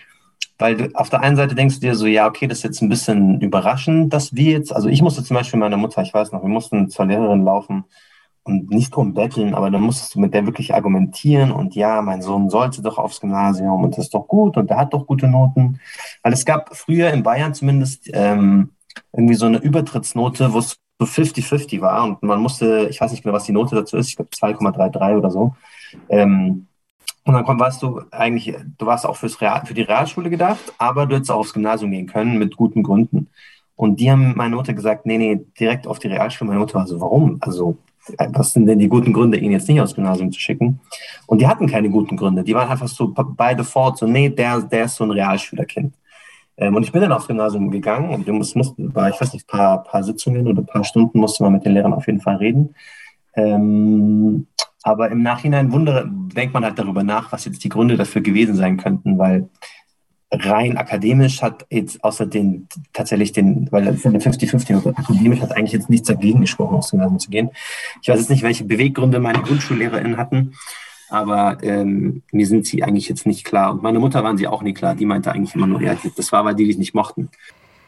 Weil 0.57 0.75
du, 0.77 0.89
auf 0.95 1.11
der 1.11 1.21
einen 1.21 1.35
Seite 1.35 1.53
denkst 1.53 1.75
du 1.75 1.81
dir 1.81 1.95
so, 1.95 2.07
ja, 2.07 2.27
okay, 2.27 2.47
das 2.47 2.59
ist 2.59 2.63
jetzt 2.63 2.81
ein 2.81 2.89
bisschen 2.89 3.39
überraschend, 3.39 4.11
dass 4.13 4.35
wir 4.35 4.51
jetzt, 4.51 4.73
also 4.73 4.89
ich 4.89 5.03
musste 5.03 5.23
zum 5.23 5.35
Beispiel 5.35 5.59
meiner 5.59 5.77
Mutter, 5.77 6.01
ich 6.01 6.13
weiß 6.13 6.31
noch, 6.31 6.41
wir 6.41 6.49
mussten 6.49 6.89
zur 6.89 7.05
Lehrerin 7.05 7.43
laufen 7.43 7.83
und 8.41 8.71
nicht 8.71 8.95
drum 8.95 9.13
betteln, 9.13 9.53
aber 9.53 9.69
dann 9.69 9.83
musstest 9.83 10.15
du 10.15 10.19
mit 10.19 10.33
der 10.33 10.47
wirklich 10.47 10.73
argumentieren 10.73 11.51
und 11.51 11.75
ja, 11.75 12.01
mein 12.01 12.23
Sohn 12.23 12.49
sollte 12.49 12.81
doch 12.81 12.97
aufs 12.97 13.21
Gymnasium 13.21 13.83
und 13.83 13.91
das 13.95 14.05
ist 14.05 14.13
doch 14.15 14.27
gut 14.27 14.57
und 14.57 14.71
der 14.71 14.77
hat 14.77 14.93
doch 14.93 15.05
gute 15.05 15.27
Noten. 15.27 15.79
Weil 16.23 16.33
es 16.33 16.45
gab 16.45 16.75
früher 16.75 17.11
in 17.11 17.21
Bayern 17.21 17.53
zumindest 17.53 18.09
ähm, 18.11 18.71
irgendwie 19.13 19.35
so 19.35 19.45
eine 19.45 19.57
Übertrittsnote, 19.57 20.51
wo 20.53 20.59
es 20.59 20.77
so 20.99 21.05
50-50 21.05 21.81
war 21.81 22.05
und 22.05 22.23
man 22.23 22.39
musste, 22.39 22.87
ich 22.89 22.99
weiß 22.99 23.11
nicht 23.11 23.23
mehr, 23.23 23.33
was 23.35 23.43
die 23.43 23.51
Note 23.51 23.75
dazu 23.75 23.97
ist, 23.97 24.09
ich 24.09 24.15
glaube 24.15 24.31
2,33 24.31 25.17
oder 25.17 25.29
so. 25.29 25.53
Ähm, 26.09 26.67
und 27.25 27.33
dann 27.33 27.59
warst 27.59 27.81
du 27.81 28.01
eigentlich, 28.11 28.55
du 28.77 28.85
warst 28.85 29.05
auch 29.05 29.15
fürs 29.15 29.41
Real, 29.41 29.65
für 29.65 29.73
die 29.73 29.81
Realschule 29.81 30.29
gedacht, 30.29 30.73
aber 30.77 31.07
du 31.07 31.15
hättest 31.15 31.31
auch 31.31 31.39
aufs 31.39 31.53
Gymnasium 31.53 31.91
gehen 31.91 32.05
können 32.05 32.37
mit 32.37 32.55
guten 32.55 32.83
Gründen. 32.83 33.27
Und 33.75 33.99
die 33.99 34.11
haben 34.11 34.33
meine 34.35 34.55
Mutter 34.55 34.73
gesagt, 34.73 35.05
nee, 35.05 35.17
nee, 35.17 35.41
direkt 35.59 35.87
auf 35.87 35.99
die 35.99 36.07
Realschule. 36.07 36.47
Meine 36.47 36.59
Mutter 36.59 36.75
war 36.75 36.87
so, 36.87 37.01
warum? 37.01 37.37
Also, 37.41 37.77
was 38.29 38.53
sind 38.53 38.67
denn 38.67 38.77
die 38.77 38.87
guten 38.87 39.11
Gründe, 39.11 39.37
ihn 39.37 39.51
jetzt 39.51 39.67
nicht 39.67 39.81
aufs 39.81 39.95
Gymnasium 39.95 40.31
zu 40.31 40.39
schicken? 40.39 40.79
Und 41.25 41.41
die 41.41 41.47
hatten 41.47 41.67
keine 41.67 41.89
guten 41.89 42.15
Gründe. 42.15 42.43
Die 42.43 42.53
waren 42.53 42.69
einfach 42.69 42.87
so 42.87 43.07
by 43.07 43.55
default 43.55 43.97
so, 43.97 44.05
nee, 44.05 44.29
der, 44.29 44.61
der 44.61 44.85
ist 44.85 44.95
so 44.95 45.03
ein 45.03 45.11
Realschülerkind. 45.11 45.95
Ähm, 46.57 46.75
und 46.75 46.83
ich 46.83 46.91
bin 46.91 47.01
dann 47.01 47.11
aufs 47.11 47.27
Gymnasium 47.27 47.71
gegangen 47.71 48.11
und 48.11 48.25
wir 48.25 48.33
mussten, 48.33 48.93
war, 48.95 49.09
ich 49.09 49.19
weiß 49.19 49.33
nicht, 49.33 49.47
paar, 49.47 49.83
paar 49.83 50.03
Sitzungen 50.03 50.47
oder 50.47 50.61
ein 50.61 50.65
paar 50.65 50.83
Stunden 50.83 51.19
musste 51.19 51.43
man 51.43 51.53
mit 51.53 51.65
den 51.65 51.73
Lehrern 51.73 51.93
auf 51.93 52.05
jeden 52.05 52.21
Fall 52.21 52.37
reden. 52.37 52.75
Ähm, 53.35 54.47
aber 54.85 55.09
im 55.09 55.23
Nachhinein 55.23 55.71
wundere, 55.71 56.07
denkt 56.07 56.53
man 56.53 56.63
halt 56.63 56.77
darüber 56.77 57.01
nach, 57.01 57.31
was 57.31 57.43
jetzt 57.45 57.63
die 57.63 57.69
Gründe 57.69 57.97
dafür 57.97 58.21
gewesen 58.21 58.55
sein 58.55 58.77
könnten, 58.77 59.17
weil 59.17 59.49
rein 60.31 60.77
akademisch 60.77 61.41
hat 61.41 61.65
jetzt 61.71 62.03
außer 62.03 62.27
den 62.27 62.67
tatsächlich 62.93 63.31
den, 63.31 63.67
weil 63.71 63.85
das 63.85 64.03
sind 64.03 64.15
50-50, 64.15 64.95
akademisch 64.95 65.41
hat 65.41 65.57
eigentlich 65.57 65.71
jetzt 65.71 65.89
nichts 65.89 66.07
dagegen 66.07 66.41
gesprochen, 66.41 66.75
dem 66.75 66.89
Gymnasium 66.91 67.19
zu 67.19 67.31
gehen. 67.31 67.49
Ich 68.03 68.09
weiß 68.09 68.19
jetzt 68.19 68.29
nicht, 68.29 68.43
welche 68.43 68.63
Beweggründe 68.63 69.19
meine 69.19 69.41
GrundschullehrerInnen 69.41 70.17
hatten, 70.17 70.53
aber 71.09 71.57
ähm, 71.63 72.21
mir 72.31 72.45
sind 72.45 72.67
sie 72.67 72.83
eigentlich 72.83 73.09
jetzt 73.09 73.25
nicht 73.25 73.43
klar. 73.43 73.71
Und 73.71 73.81
meine 73.81 73.97
Mutter 73.97 74.23
waren 74.23 74.37
sie 74.37 74.47
auch 74.47 74.61
nie 74.61 74.75
klar. 74.75 74.93
Die 74.93 75.07
meinte 75.07 75.31
eigentlich 75.31 75.55
immer 75.55 75.65
nur, 75.65 75.81
ja, 75.81 75.97
das 76.15 76.31
war, 76.31 76.45
weil 76.45 76.53
die 76.53 76.65
dich 76.65 76.77
nicht 76.77 76.93
mochten. 76.93 77.29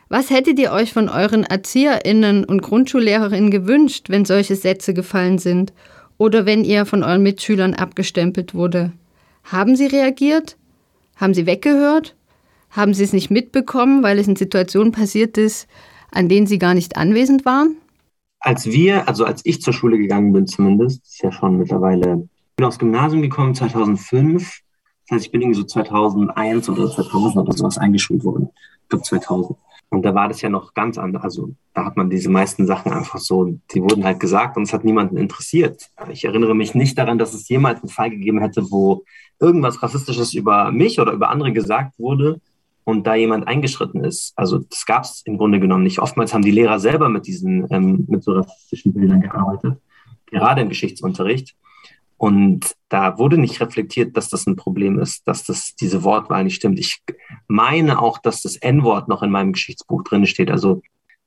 Was 0.10 0.32
hättet 0.32 0.58
ihr 0.58 0.72
euch 0.72 0.94
von 0.94 1.10
euren 1.10 1.44
ErzieherInnen 1.44 2.44
und 2.44 2.63
Grundschullehrerinnen 2.63 3.51
gewünscht, 3.51 4.10
wenn 4.10 4.25
solche 4.25 4.56
Sätze 4.56 4.96
gefallen 4.96 5.38
sind? 5.38 5.74
Oder 6.18 6.46
wenn 6.46 6.64
ihr 6.64 6.86
von 6.86 7.04
euren 7.04 7.24
Mitschülern 7.24 7.74
abgestempelt 7.74 8.54
wurde. 8.54 8.94
Haben 9.44 9.76
sie 9.76 9.86
reagiert? 9.86 10.58
Haben 11.16 11.34
sie 11.34 11.46
weggehört? 11.46 12.16
Haben 12.70 12.94
sie 12.94 13.04
es 13.04 13.14
nicht 13.14 13.32
mitbekommen, 13.32 14.04
weil 14.04 14.20
es 14.20 14.28
in 14.28 14.36
Situationen 14.36 14.92
passiert 14.92 15.38
ist, 15.38 15.68
an 16.12 16.30
denen 16.30 16.48
sie 16.48 16.60
gar 16.60 16.74
nicht 16.74 16.98
anwesend 16.98 17.46
waren? 17.46 17.78
Als 18.40 18.66
wir, 18.66 19.08
also 19.08 19.26
als 19.26 19.42
ich 19.46 19.62
zur 19.62 19.74
Schule 19.74 19.98
gegangen 19.98 20.32
bin 20.32 20.48
zumindest, 20.48 21.04
ist 21.04 21.24
ja 21.24 21.32
schon 21.32 21.58
mittlerweile, 21.58 22.28
bin 22.56 22.66
aufs 22.66 22.80
Gymnasium 22.80 23.22
gekommen 23.22 23.56
2005. 23.56 24.62
Das 25.08 25.16
heißt, 25.16 25.26
ich 25.26 25.32
bin 25.32 25.42
irgendwie 25.42 25.60
so 25.60 25.66
2001 25.66 26.70
oder 26.70 26.92
2000 26.92 27.38
oder 27.38 27.58
sowas 27.58 27.78
eingeschult 27.78 28.24
worden. 28.24 28.50
Ich 28.84 28.90
glaube 28.90 29.04
2000. 29.04 29.58
Und 29.89 30.03
da 30.03 30.13
war 30.13 30.27
das 30.27 30.41
ja 30.41 30.50
noch 30.50 30.74
ganz 30.74 30.98
anders. 30.98 31.24
Also 31.24 31.56
da 31.74 31.86
hat 31.86 31.96
man 31.96 32.10
diese 32.10 32.29
meisten 32.29 32.65
Sachen 32.65 32.91
einfach 32.91 33.20
so, 33.20 33.58
die 33.74 33.82
wurden 33.82 34.03
halt 34.03 34.20
gesagt 34.20 34.58
und 34.58 34.63
es 34.63 34.74
hat 34.74 34.84
niemanden 34.84 35.17
interessiert. 35.17 35.89
Ich 36.12 36.25
erinnere 36.25 36.56
mich 36.56 36.75
nicht 36.75 36.98
daran, 36.98 37.17
dass 37.17 37.34
es 37.34 37.48
jemals 37.48 37.82
einen 37.82 37.89
Fall 37.89 38.10
gegeben 38.10 38.39
hätte, 38.39 38.70
wo 38.70 39.06
irgendwas 39.39 39.82
Rassistisches 39.82 40.34
über 40.34 40.72
mich 40.72 41.00
oder 41.00 41.13
über 41.13 41.29
andere 41.29 41.53
gesagt 41.53 41.98
wurde 42.00 42.41
und 42.88 43.06
da 43.06 43.15
jemand 43.15 43.48
eingeschritten 43.50 44.03
ist, 44.03 44.32
also 44.38 44.60
das 44.60 44.86
gab 44.86 45.03
es 45.03 45.22
im 45.25 45.38
Grunde 45.38 45.60
genommen 45.60 45.84
nicht. 45.84 46.00
Oftmals 46.00 46.34
haben 46.34 46.44
die 46.44 46.51
Lehrer 46.51 46.79
selber 46.79 47.10
mit 47.10 47.27
diesen, 47.27 47.67
ähm, 47.70 48.06
mit 48.08 48.24
so 48.24 48.32
rassistischen 48.32 48.94
Bildern 48.94 49.20
gearbeitet, 49.20 49.77
gerade 50.27 50.62
im 50.62 50.70
Geschichtsunterricht. 50.70 51.53
Und 52.18 52.76
da 52.90 53.20
wurde 53.20 53.38
nicht 53.38 53.62
reflektiert, 53.62 54.18
dass 54.18 54.30
das 54.30 54.48
ein 54.48 54.56
Problem 54.56 55.00
ist, 55.00 55.28
dass 55.28 55.44
das 55.44 55.76
diese 55.76 56.04
Wortwahl 56.04 56.44
nicht 56.44 56.56
stimmt. 56.56 56.80
Ich 56.80 57.04
meine 57.48 58.02
auch, 58.02 58.18
dass 58.18 58.42
das 58.42 58.56
N-Wort 58.56 59.08
noch 59.08 59.22
in 59.22 59.30
meinem 59.30 59.54
Geschichtsbuch 59.54 60.04
drin 60.04 60.26
steht. 60.26 60.50
Also 60.50 60.82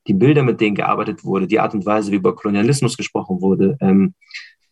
die 0.09 0.15
Bilder, 0.15 0.43
mit 0.43 0.61
denen 0.61 0.75
gearbeitet 0.75 1.25
wurde, 1.25 1.47
die 1.47 1.61
Art 1.61 1.75
und 1.75 1.87
Weise, 1.87 2.11
wie 2.11 2.17
über 2.17 2.35
Kolonialismus 2.35 2.97
gesprochen 2.97 3.41
wurde, 3.41 3.77
ähm, 3.81 4.15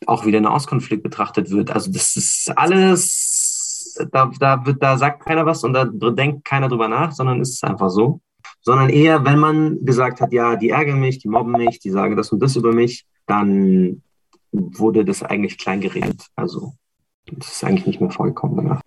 auch 0.07 0.27
wie 0.27 0.33
der 0.33 0.41
Nahostkonflikt 0.41 1.05
betrachtet 1.05 1.51
wird. 1.51 1.71
Also 1.71 1.93
das 1.93 2.17
ist 2.17 2.53
alles, 2.57 3.97
da, 4.11 4.31
da, 4.41 4.67
wird, 4.67 4.83
da 4.83 4.99
sagt 4.99 5.25
keiner 5.25 5.47
was 5.47 5.63
und 5.63 5.73
da 5.73 5.85
denkt 5.85 6.45
keiner 6.45 6.69
drüber 6.69 6.89
nach, 6.89 7.13
sondern 7.13 7.41
ist 7.41 7.53
es 7.55 7.63
einfach 7.63 7.91
so. 7.91 8.21
Sondern 8.61 8.89
eher, 8.89 9.25
wenn 9.25 9.39
man 9.39 9.85
gesagt 9.85 10.21
hat, 10.21 10.33
ja, 10.33 10.57
die 10.57 10.71
ärgern 10.71 10.99
mich, 10.99 11.19
die 11.19 11.29
mobben 11.29 11.53
mich, 11.53 11.79
die 11.79 11.91
sagen 11.91 12.17
das 12.17 12.33
und 12.33 12.43
das 12.43 12.57
über 12.57 12.73
mich, 12.73 13.07
dann 13.27 14.03
wurde 14.53 15.05
das 15.05 15.23
eigentlich 15.23 15.59
klein 15.59 15.81
geredet. 15.81 16.23
Also 16.37 16.73
das 17.31 17.49
ist 17.49 17.65
eigentlich 17.65 17.87
nicht 17.87 18.01
mehr 18.01 18.11
vorgekommen 18.11 18.57
danach. 18.57 18.81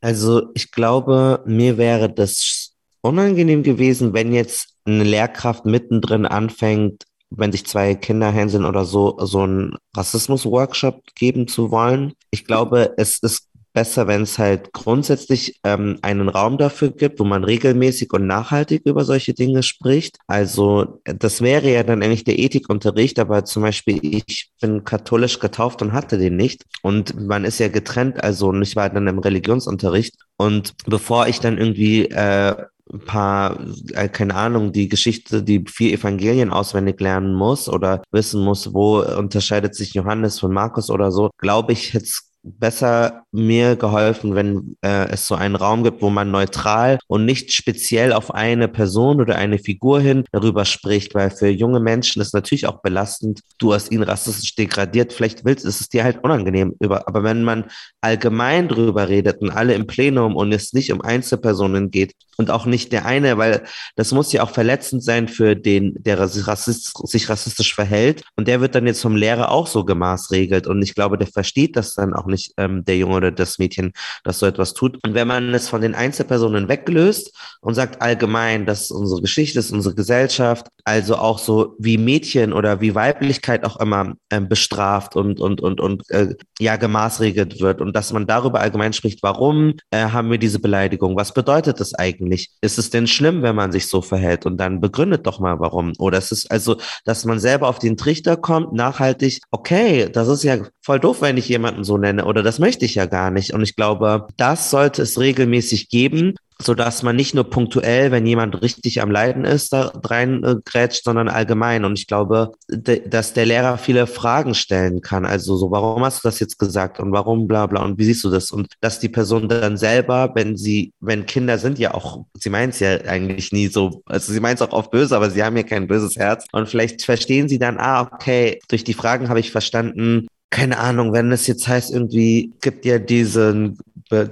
Also 0.00 0.50
ich 0.54 0.70
glaube, 0.70 1.42
mir 1.46 1.78
wäre 1.78 2.12
das 2.12 2.74
unangenehm 3.00 3.62
gewesen, 3.62 4.12
wenn 4.12 4.32
jetzt 4.32 4.74
eine 4.84 5.04
Lehrkraft 5.04 5.64
mittendrin 5.64 6.26
anfängt, 6.26 7.04
wenn 7.30 7.52
sich 7.52 7.66
zwei 7.66 7.94
Kinder 7.94 8.30
hänseln 8.30 8.64
oder 8.64 8.84
so, 8.84 9.16
so 9.20 9.40
einen 9.40 9.76
Rassismus-Workshop 9.96 11.02
geben 11.14 11.48
zu 11.48 11.70
wollen. 11.70 12.12
Ich 12.30 12.44
glaube, 12.44 12.94
es 12.96 13.18
ist 13.18 13.48
besser, 13.74 14.06
wenn 14.06 14.22
es 14.22 14.38
halt 14.38 14.72
grundsätzlich 14.72 15.60
ähm, 15.64 15.98
einen 16.00 16.28
Raum 16.30 16.56
dafür 16.56 16.90
gibt, 16.90 17.20
wo 17.20 17.24
man 17.24 17.44
regelmäßig 17.44 18.12
und 18.12 18.26
nachhaltig 18.26 18.86
über 18.86 19.04
solche 19.04 19.34
Dinge 19.34 19.62
spricht. 19.62 20.18
Also 20.26 21.00
das 21.04 21.42
wäre 21.42 21.70
ja 21.70 21.82
dann 21.82 22.02
eigentlich 22.02 22.24
der 22.24 22.38
Ethikunterricht, 22.38 23.18
aber 23.18 23.44
zum 23.44 23.62
Beispiel 23.64 23.98
ich 24.02 24.50
bin 24.60 24.84
katholisch 24.84 25.40
getauft 25.40 25.82
und 25.82 25.92
hatte 25.92 26.16
den 26.16 26.36
nicht. 26.36 26.64
Und 26.82 27.20
man 27.20 27.44
ist 27.44 27.58
ja 27.58 27.68
getrennt, 27.68 28.22
also 28.22 28.48
und 28.48 28.62
ich 28.62 28.76
war 28.76 28.88
dann 28.88 29.08
im 29.08 29.18
Religionsunterricht. 29.18 30.14
Und 30.36 30.74
bevor 30.86 31.26
ich 31.26 31.40
dann 31.40 31.58
irgendwie 31.58 32.06
äh, 32.06 32.54
ein 32.92 33.00
paar, 33.00 33.58
äh, 33.94 34.08
keine 34.08 34.34
Ahnung, 34.34 34.72
die 34.72 34.88
Geschichte, 34.88 35.42
die 35.42 35.64
vier 35.68 35.94
Evangelien 35.94 36.50
auswendig 36.50 37.00
lernen 37.00 37.34
muss 37.34 37.68
oder 37.68 38.02
wissen 38.12 38.44
muss, 38.44 38.72
wo 38.72 39.00
unterscheidet 39.00 39.74
sich 39.74 39.94
Johannes 39.94 40.38
von 40.38 40.52
Markus 40.52 40.90
oder 40.90 41.10
so, 41.10 41.30
glaube 41.38 41.72
ich, 41.72 41.92
jetzt 41.94 42.33
besser 42.44 43.24
mir 43.32 43.74
geholfen, 43.76 44.34
wenn 44.34 44.76
äh, 44.82 45.08
es 45.08 45.26
so 45.26 45.34
einen 45.34 45.56
Raum 45.56 45.82
gibt, 45.82 46.02
wo 46.02 46.10
man 46.10 46.30
neutral 46.30 46.98
und 47.06 47.24
nicht 47.24 47.52
speziell 47.52 48.12
auf 48.12 48.34
eine 48.34 48.68
Person 48.68 49.20
oder 49.20 49.36
eine 49.36 49.58
Figur 49.58 50.00
hin 50.00 50.24
darüber 50.30 50.66
spricht, 50.66 51.14
weil 51.14 51.30
für 51.30 51.48
junge 51.48 51.80
Menschen 51.80 52.20
ist 52.20 52.34
natürlich 52.34 52.66
auch 52.66 52.82
belastend. 52.82 53.40
Du 53.58 53.72
hast 53.72 53.90
ihn 53.90 54.02
rassistisch 54.02 54.54
degradiert, 54.54 55.12
vielleicht 55.12 55.44
willst, 55.44 55.64
ist 55.64 55.80
es 55.80 55.88
dir 55.88 56.04
halt 56.04 56.22
unangenehm. 56.22 56.74
Über, 56.80 57.08
aber 57.08 57.24
wenn 57.24 57.44
man 57.44 57.64
allgemein 58.02 58.68
drüber 58.68 59.08
redet 59.08 59.40
und 59.40 59.50
alle 59.50 59.74
im 59.74 59.86
Plenum 59.86 60.36
und 60.36 60.52
es 60.52 60.74
nicht 60.74 60.92
um 60.92 61.00
Einzelpersonen 61.00 61.90
geht 61.90 62.12
und 62.36 62.50
auch 62.50 62.66
nicht 62.66 62.92
der 62.92 63.06
eine, 63.06 63.38
weil 63.38 63.64
das 63.96 64.12
muss 64.12 64.32
ja 64.32 64.42
auch 64.42 64.50
verletzend 64.50 65.02
sein 65.02 65.28
für 65.28 65.56
den, 65.56 65.94
der 66.02 66.28
sich 66.28 66.44
sich 66.44 67.28
rassistisch 67.28 67.74
verhält 67.74 68.22
und 68.36 68.48
der 68.48 68.60
wird 68.60 68.74
dann 68.74 68.86
jetzt 68.86 69.00
vom 69.02 69.16
Lehrer 69.16 69.50
auch 69.50 69.66
so 69.66 69.84
gemaßregelt 69.84 70.66
und 70.66 70.82
ich 70.82 70.94
glaube, 70.94 71.16
der 71.16 71.28
versteht 71.28 71.76
das 71.76 71.94
dann 71.94 72.12
auch 72.12 72.26
nicht 72.26 72.33
nicht 72.34 72.52
ähm, 72.58 72.84
der 72.84 72.96
Junge 72.98 73.16
oder 73.16 73.32
das 73.32 73.58
Mädchen, 73.58 73.92
das 74.24 74.38
so 74.38 74.46
etwas 74.46 74.74
tut. 74.74 74.98
Und 75.04 75.14
wenn 75.14 75.28
man 75.28 75.54
es 75.54 75.68
von 75.68 75.80
den 75.80 75.94
Einzelpersonen 75.94 76.68
weglöst 76.68 77.34
und 77.60 77.74
sagt 77.74 78.02
allgemein, 78.02 78.66
dass 78.66 78.90
unsere 78.90 79.20
Geschichte 79.22 79.58
ist, 79.58 79.72
unsere 79.72 79.94
Gesellschaft, 79.94 80.66
also 80.84 81.16
auch 81.16 81.38
so 81.38 81.76
wie 81.78 81.98
Mädchen 81.98 82.52
oder 82.52 82.80
wie 82.80 82.94
Weiblichkeit 82.94 83.64
auch 83.64 83.80
immer 83.80 84.14
ähm, 84.30 84.48
bestraft 84.48 85.16
und, 85.16 85.40
und, 85.40 85.60
und, 85.60 85.80
und 85.80 86.10
äh, 86.10 86.34
ja 86.58 86.76
gemaßregelt 86.76 87.60
wird 87.60 87.80
und 87.80 87.94
dass 87.94 88.12
man 88.12 88.26
darüber 88.26 88.60
allgemein 88.60 88.92
spricht, 88.92 89.22
warum 89.22 89.74
äh, 89.90 90.06
haben 90.06 90.30
wir 90.30 90.38
diese 90.38 90.58
Beleidigung? 90.58 91.16
Was 91.16 91.32
bedeutet 91.32 91.80
das 91.80 91.94
eigentlich? 91.94 92.50
Ist 92.60 92.78
es 92.78 92.90
denn 92.90 93.06
schlimm, 93.06 93.42
wenn 93.42 93.56
man 93.56 93.72
sich 93.72 93.88
so 93.88 94.02
verhält? 94.02 94.46
Und 94.46 94.58
dann 94.58 94.80
begründet 94.80 95.26
doch 95.26 95.40
mal, 95.40 95.60
warum. 95.60 95.92
Oder 95.98 96.18
es 96.18 96.32
ist 96.32 96.50
also, 96.50 96.76
dass 97.04 97.24
man 97.24 97.40
selber 97.40 97.68
auf 97.68 97.78
den 97.78 97.96
Trichter 97.96 98.36
kommt, 98.36 98.72
nachhaltig, 98.72 99.40
okay, 99.50 100.08
das 100.10 100.28
ist 100.28 100.42
ja 100.42 100.58
voll 100.84 101.00
doof, 101.00 101.22
wenn 101.22 101.38
ich 101.38 101.48
jemanden 101.48 101.82
so 101.82 101.96
nenne 101.96 102.26
oder 102.26 102.42
das 102.42 102.58
möchte 102.58 102.84
ich 102.84 102.94
ja 102.94 103.06
gar 103.06 103.30
nicht. 103.30 103.54
Und 103.54 103.62
ich 103.62 103.74
glaube, 103.74 104.26
das 104.36 104.70
sollte 104.70 105.02
es 105.02 105.18
regelmäßig 105.18 105.88
geben, 105.88 106.34
so 106.62 106.74
dass 106.74 107.02
man 107.02 107.16
nicht 107.16 107.34
nur 107.34 107.44
punktuell, 107.44 108.10
wenn 108.12 108.26
jemand 108.26 108.60
richtig 108.62 109.02
am 109.02 109.10
Leiden 109.10 109.44
ist, 109.44 109.72
da 109.72 109.92
rein 110.04 110.44
äh, 110.44 110.56
grätscht, 110.64 111.04
sondern 111.04 111.28
allgemein. 111.28 111.84
Und 111.84 111.98
ich 111.98 112.06
glaube, 112.06 112.52
dass 112.68 113.32
der 113.32 113.46
Lehrer 113.46 113.78
viele 113.78 114.06
Fragen 114.06 114.54
stellen 114.54 115.00
kann. 115.00 115.24
Also 115.24 115.56
so, 115.56 115.70
warum 115.70 116.04
hast 116.04 116.22
du 116.22 116.28
das 116.28 116.38
jetzt 116.38 116.58
gesagt 116.58 117.00
und 117.00 117.12
warum 117.12 117.48
bla 117.48 117.66
bla 117.66 117.82
und 117.82 117.98
wie 117.98 118.04
siehst 118.04 118.22
du 118.22 118.30
das? 118.30 118.50
Und 118.50 118.68
dass 118.80 119.00
die 119.00 119.08
Person 119.08 119.48
dann 119.48 119.76
selber, 119.76 120.32
wenn 120.34 120.56
sie, 120.56 120.92
wenn 121.00 121.26
Kinder 121.26 121.58
sind 121.58 121.78
ja 121.78 121.94
auch, 121.94 122.24
sie 122.34 122.50
meint 122.50 122.74
es 122.74 122.80
ja 122.80 123.00
eigentlich 123.06 123.50
nie 123.52 123.68
so, 123.68 124.02
also 124.06 124.32
sie 124.32 124.40
meint 124.40 124.60
es 124.60 124.66
auch 124.66 124.72
oft 124.72 124.90
böse, 124.90 125.16
aber 125.16 125.30
sie 125.30 125.42
haben 125.42 125.56
ja 125.56 125.64
kein 125.64 125.88
böses 125.88 126.16
Herz. 126.16 126.44
Und 126.52 126.68
vielleicht 126.68 127.02
verstehen 127.02 127.48
sie 127.48 127.58
dann, 127.58 127.78
ah, 127.78 128.02
okay, 128.02 128.60
durch 128.68 128.84
die 128.84 128.94
Fragen 128.94 129.28
habe 129.28 129.40
ich 129.40 129.50
verstanden, 129.50 130.28
keine 130.54 130.78
Ahnung, 130.78 131.12
wenn 131.12 131.32
es 131.32 131.48
jetzt 131.48 131.66
heißt, 131.66 131.90
irgendwie 131.90 132.54
gibt 132.60 132.84
ja 132.84 133.00
diesen, 133.00 133.76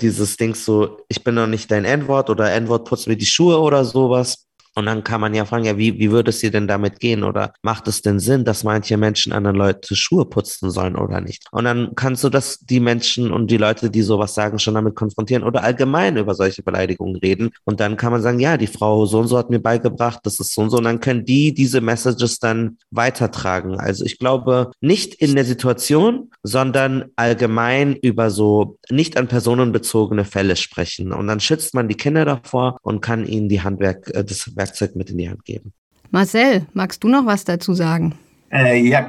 dieses 0.01 0.37
Ding 0.37 0.55
so, 0.55 0.99
ich 1.09 1.25
bin 1.25 1.35
noch 1.35 1.49
nicht 1.49 1.69
dein 1.69 1.85
N-Wort 1.85 2.31
oder 2.31 2.53
N-Wort 2.53 2.89
putzt 2.89 3.09
mir 3.09 3.17
die 3.17 3.27
Schuhe 3.27 3.59
oder 3.61 3.85
sowas. 3.85 4.47
Und 4.75 4.87
dann 4.87 5.05
kann 5.05 5.21
man 5.21 5.35
ja 5.35 5.45
fragen, 5.45 5.65
ja, 5.65 5.77
wie, 5.77 5.99
wie 5.99 6.11
würde 6.11 6.31
es 6.31 6.41
dir 6.41 6.51
denn 6.51 6.67
damit 6.67 7.01
gehen? 7.01 7.25
Oder 7.25 7.53
macht 7.63 7.89
es 7.89 8.03
denn 8.03 8.19
Sinn, 8.19 8.45
dass 8.45 8.65
manche 8.65 8.97
Menschen 8.97 9.33
anderen 9.33 9.57
Leute 9.57 9.95
Schuhe 9.95 10.25
putzen 10.25 10.71
sollen 10.71 10.97
oder 10.97 11.21
nicht? 11.21 11.47
Und 11.53 11.65
dann 11.65 11.95
kannst 11.95 12.25
du 12.25 12.29
das 12.29 12.59
die 12.61 12.81
Menschen 12.81 13.33
und 13.33 13.51
die 13.51 13.57
Leute, 13.57 13.91
die 13.91 14.03
sowas 14.03 14.35
sagen, 14.35 14.59
schon 14.59 14.75
damit 14.75 14.95
konfrontieren 14.95 15.43
oder 15.43 15.63
allgemein 15.63 16.17
über 16.17 16.35
solche 16.35 16.63
Beleidigungen 16.63 17.17
reden. 17.17 17.51
Und 17.65 17.81
dann 17.81 17.97
kann 17.97 18.13
man 18.13 18.23
sagen, 18.23 18.41
ja, 18.41 18.57
die 18.57 18.67
Frau 18.67 19.07
so 19.07 19.19
und 19.19 19.29
so 19.29 19.39
hat 19.39 19.51
mir 19.51 19.61
beigebracht, 19.61 20.21
das 20.25 20.41
ist 20.41 20.55
so 20.55 20.63
und 20.63 20.71
so. 20.71 20.79
Und 20.79 20.85
dann 20.85 21.01
können 21.01 21.25
die 21.25 21.53
diese 21.53 21.81
Messages 21.81 22.39
dann 22.39 22.79
weitertragen. 22.91 23.79
Also 23.79 24.05
ich 24.05 24.19
glaube, 24.19 24.71
nicht 24.81 25.15
in 25.15 25.35
der 25.35 25.45
Situation, 25.45 26.31
sondern 26.43 27.07
allgemein 27.17 27.95
über 27.97 28.31
so 28.31 28.79
nicht 28.91 29.17
an 29.17 29.29
Personen 29.29 29.73
bezogene 29.73 30.25
Fälle 30.25 30.57
sprechen. 30.57 31.13
Und 31.13 31.27
dann 31.29 31.41
schützt 31.41 31.75
man 31.75 31.89
die 31.89 31.95
Kinder 31.95 32.25
davor 32.25 32.79
und 32.83 33.01
kann 33.01 33.27
ihnen 33.27 33.49
die 33.49 33.63
Handwerk, 33.63 34.09
äh, 34.15 34.25
das 34.25 34.51
Werkzeug 34.63 34.95
mit 34.95 35.11
in 35.11 35.19
die 35.19 35.29
Hand 35.29 35.45
geben. 35.45 35.73
Marcel, 36.11 36.67
magst 36.73 37.03
du 37.03 37.09
noch 37.09 37.27
was 37.27 37.45
dazu 37.45 37.75
sagen? 37.75 38.15
Äh, 38.53 38.87
ja, 38.87 39.09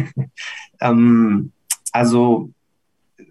ähm, 0.80 1.52
also 1.92 2.50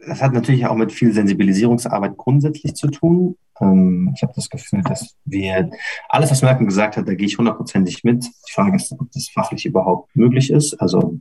das 0.08 0.22
hat 0.22 0.34
natürlich 0.34 0.66
auch 0.66 0.76
mit 0.76 0.92
viel 0.92 1.14
Sensibilisierungsarbeit 1.14 2.18
grundsätzlich 2.18 2.74
zu 2.74 2.88
tun. 2.88 3.36
Ähm, 3.62 4.14
ich 4.16 4.24
habe 4.24 4.34
das 4.36 4.50
Gefühl, 4.50 4.82
dass 4.84 5.16
wir 5.26 5.70
alles, 6.10 6.32
was 6.32 6.42
Merkel 6.42 6.66
gesagt 6.66 6.98
hat, 6.98 7.08
da 7.08 7.14
gehe 7.14 7.28
ich 7.28 7.38
hundertprozentig 7.38 8.04
mit. 8.04 8.24
Die 8.24 8.52
Frage 8.52 8.78
ist, 8.78 8.92
ob 8.94 9.12
das 9.12 9.30
fachlich 9.30 9.66
überhaupt 9.66 10.16
möglich 10.16 10.50
ist. 10.50 10.74
Also 10.82 11.20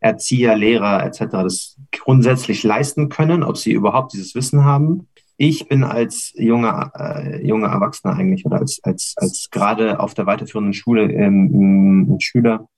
Erzieher, 0.00 0.56
Lehrer 0.56 1.04
etc. 1.04 1.26
das 1.30 1.76
grundsätzlich 1.92 2.62
leisten 2.64 3.10
können, 3.10 3.42
ob 3.44 3.58
sie 3.58 3.72
überhaupt 3.72 4.14
dieses 4.14 4.34
Wissen 4.34 4.64
haben 4.64 5.06
ich 5.40 5.68
bin 5.68 5.84
als 5.84 6.32
junger, 6.36 6.92
äh, 6.98 7.46
junger 7.46 7.68
Erwachsener 7.68 8.14
eigentlich 8.14 8.44
oder 8.44 8.58
als, 8.58 8.80
als, 8.82 9.14
als 9.16 9.48
gerade 9.50 10.00
auf 10.00 10.12
der 10.12 10.26
weiterführenden 10.26 10.74
Schule 10.74 11.12
ähm, 11.12 12.16
Schüler 12.18 12.68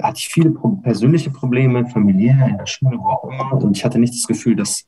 hatte 0.00 0.18
ich 0.18 0.28
viele 0.28 0.52
pro 0.52 0.76
persönliche 0.76 1.30
Probleme, 1.30 1.84
familiär, 1.86 2.46
in 2.48 2.56
der 2.56 2.66
Schule, 2.66 2.98
wo 2.98 3.08
auch 3.08 3.24
immer. 3.24 3.52
Und 3.60 3.76
ich 3.76 3.84
hatte 3.84 3.98
nicht 3.98 4.14
das 4.14 4.28
Gefühl, 4.28 4.54
dass 4.54 4.84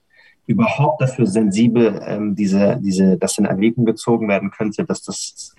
überhaupt 0.47 1.03
dafür 1.03 1.27
sensibel 1.27 2.01
ähm, 2.07 2.37
diese, 2.37 2.79
diese, 2.81 3.19
das 3.19 3.39
in 3.39 3.45
Erwägung 3.45 3.87
gezogen 3.87 4.29
werden 4.29 4.53
könnte, 4.53 4.85
dass 4.85 5.03
das 5.03 5.57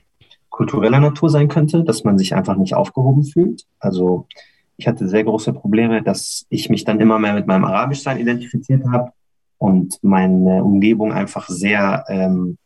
kultureller 0.50 1.02
Natur 1.02 1.30
sein 1.30 1.50
könnte, 1.50 1.84
dass 1.84 2.06
man 2.06 2.18
sich 2.18 2.34
einfach 2.34 2.56
nicht 2.56 2.76
aufgehoben 2.76 3.26
fühlt. 3.26 3.66
Also 3.80 4.26
ich 4.78 4.88
hatte 4.88 5.10
sehr 5.10 5.26
große 5.26 5.52
Probleme, 5.52 6.02
dass 6.02 6.46
ich 6.48 6.70
mich 6.70 6.86
dann 6.86 7.02
immer 7.02 7.20
mehr 7.20 7.34
mit 7.34 7.46
meinem 7.46 7.66
Arabischsein 7.66 8.20
identifiziert 8.20 8.84
habe 8.90 9.12
und 9.58 10.00
meine 10.02 10.64
Umgebung 10.64 11.14
einfach 11.14 11.48
sehr, 11.48 12.06
ähm, 12.10 12.58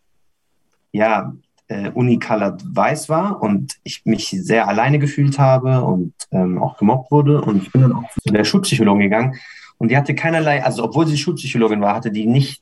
ja, 0.92 1.34
äh, 1.68 1.92
unicolored 1.92 2.64
weiß 2.66 3.10
war 3.10 3.42
und 3.42 3.78
ich 3.84 4.04
mich 4.06 4.30
sehr 4.30 4.68
alleine 4.68 4.98
gefühlt 4.98 5.38
habe 5.38 5.84
und 5.84 6.14
ähm, 6.32 6.62
auch 6.62 6.78
gemobbt 6.78 7.12
wurde. 7.12 7.42
Und 7.42 7.62
ich 7.62 7.72
bin 7.72 7.82
dann 7.82 7.94
auch 7.94 8.10
zu 8.10 8.34
der 8.34 8.44
Schulpsychologin 8.44 9.04
gegangen 9.04 9.40
und 9.78 9.92
die 9.92 9.98
hatte 9.98 10.16
keinerlei, 10.16 10.64
also 10.64 10.84
obwohl 10.84 11.08
sie 11.08 11.18
Schulpsychologin 11.18 11.82
war, 11.82 11.96
hatte 11.96 12.12
die 12.12 12.26
nicht, 12.26 12.62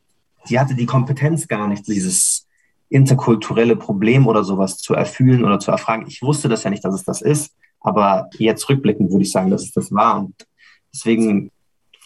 die 0.49 0.59
hatte 0.59 0.75
die 0.75 0.85
Kompetenz 0.85 1.47
gar 1.47 1.67
nicht, 1.67 1.87
dieses 1.87 2.45
interkulturelle 2.89 3.75
Problem 3.75 4.27
oder 4.27 4.43
sowas 4.43 4.77
zu 4.77 4.93
erfühlen 4.93 5.43
oder 5.43 5.59
zu 5.59 5.71
erfragen. 5.71 6.05
Ich 6.07 6.21
wusste 6.21 6.47
das 6.47 6.63
ja 6.63 6.69
nicht, 6.69 6.85
dass 6.85 6.95
es 6.95 7.03
das 7.03 7.21
ist, 7.21 7.53
aber 7.81 8.29
jetzt 8.37 8.69
rückblickend 8.69 9.11
würde 9.11 9.23
ich 9.23 9.31
sagen, 9.31 9.49
dass 9.49 9.63
es 9.63 9.71
das 9.71 9.91
war. 9.91 10.19
Und 10.19 10.35
deswegen 10.93 11.51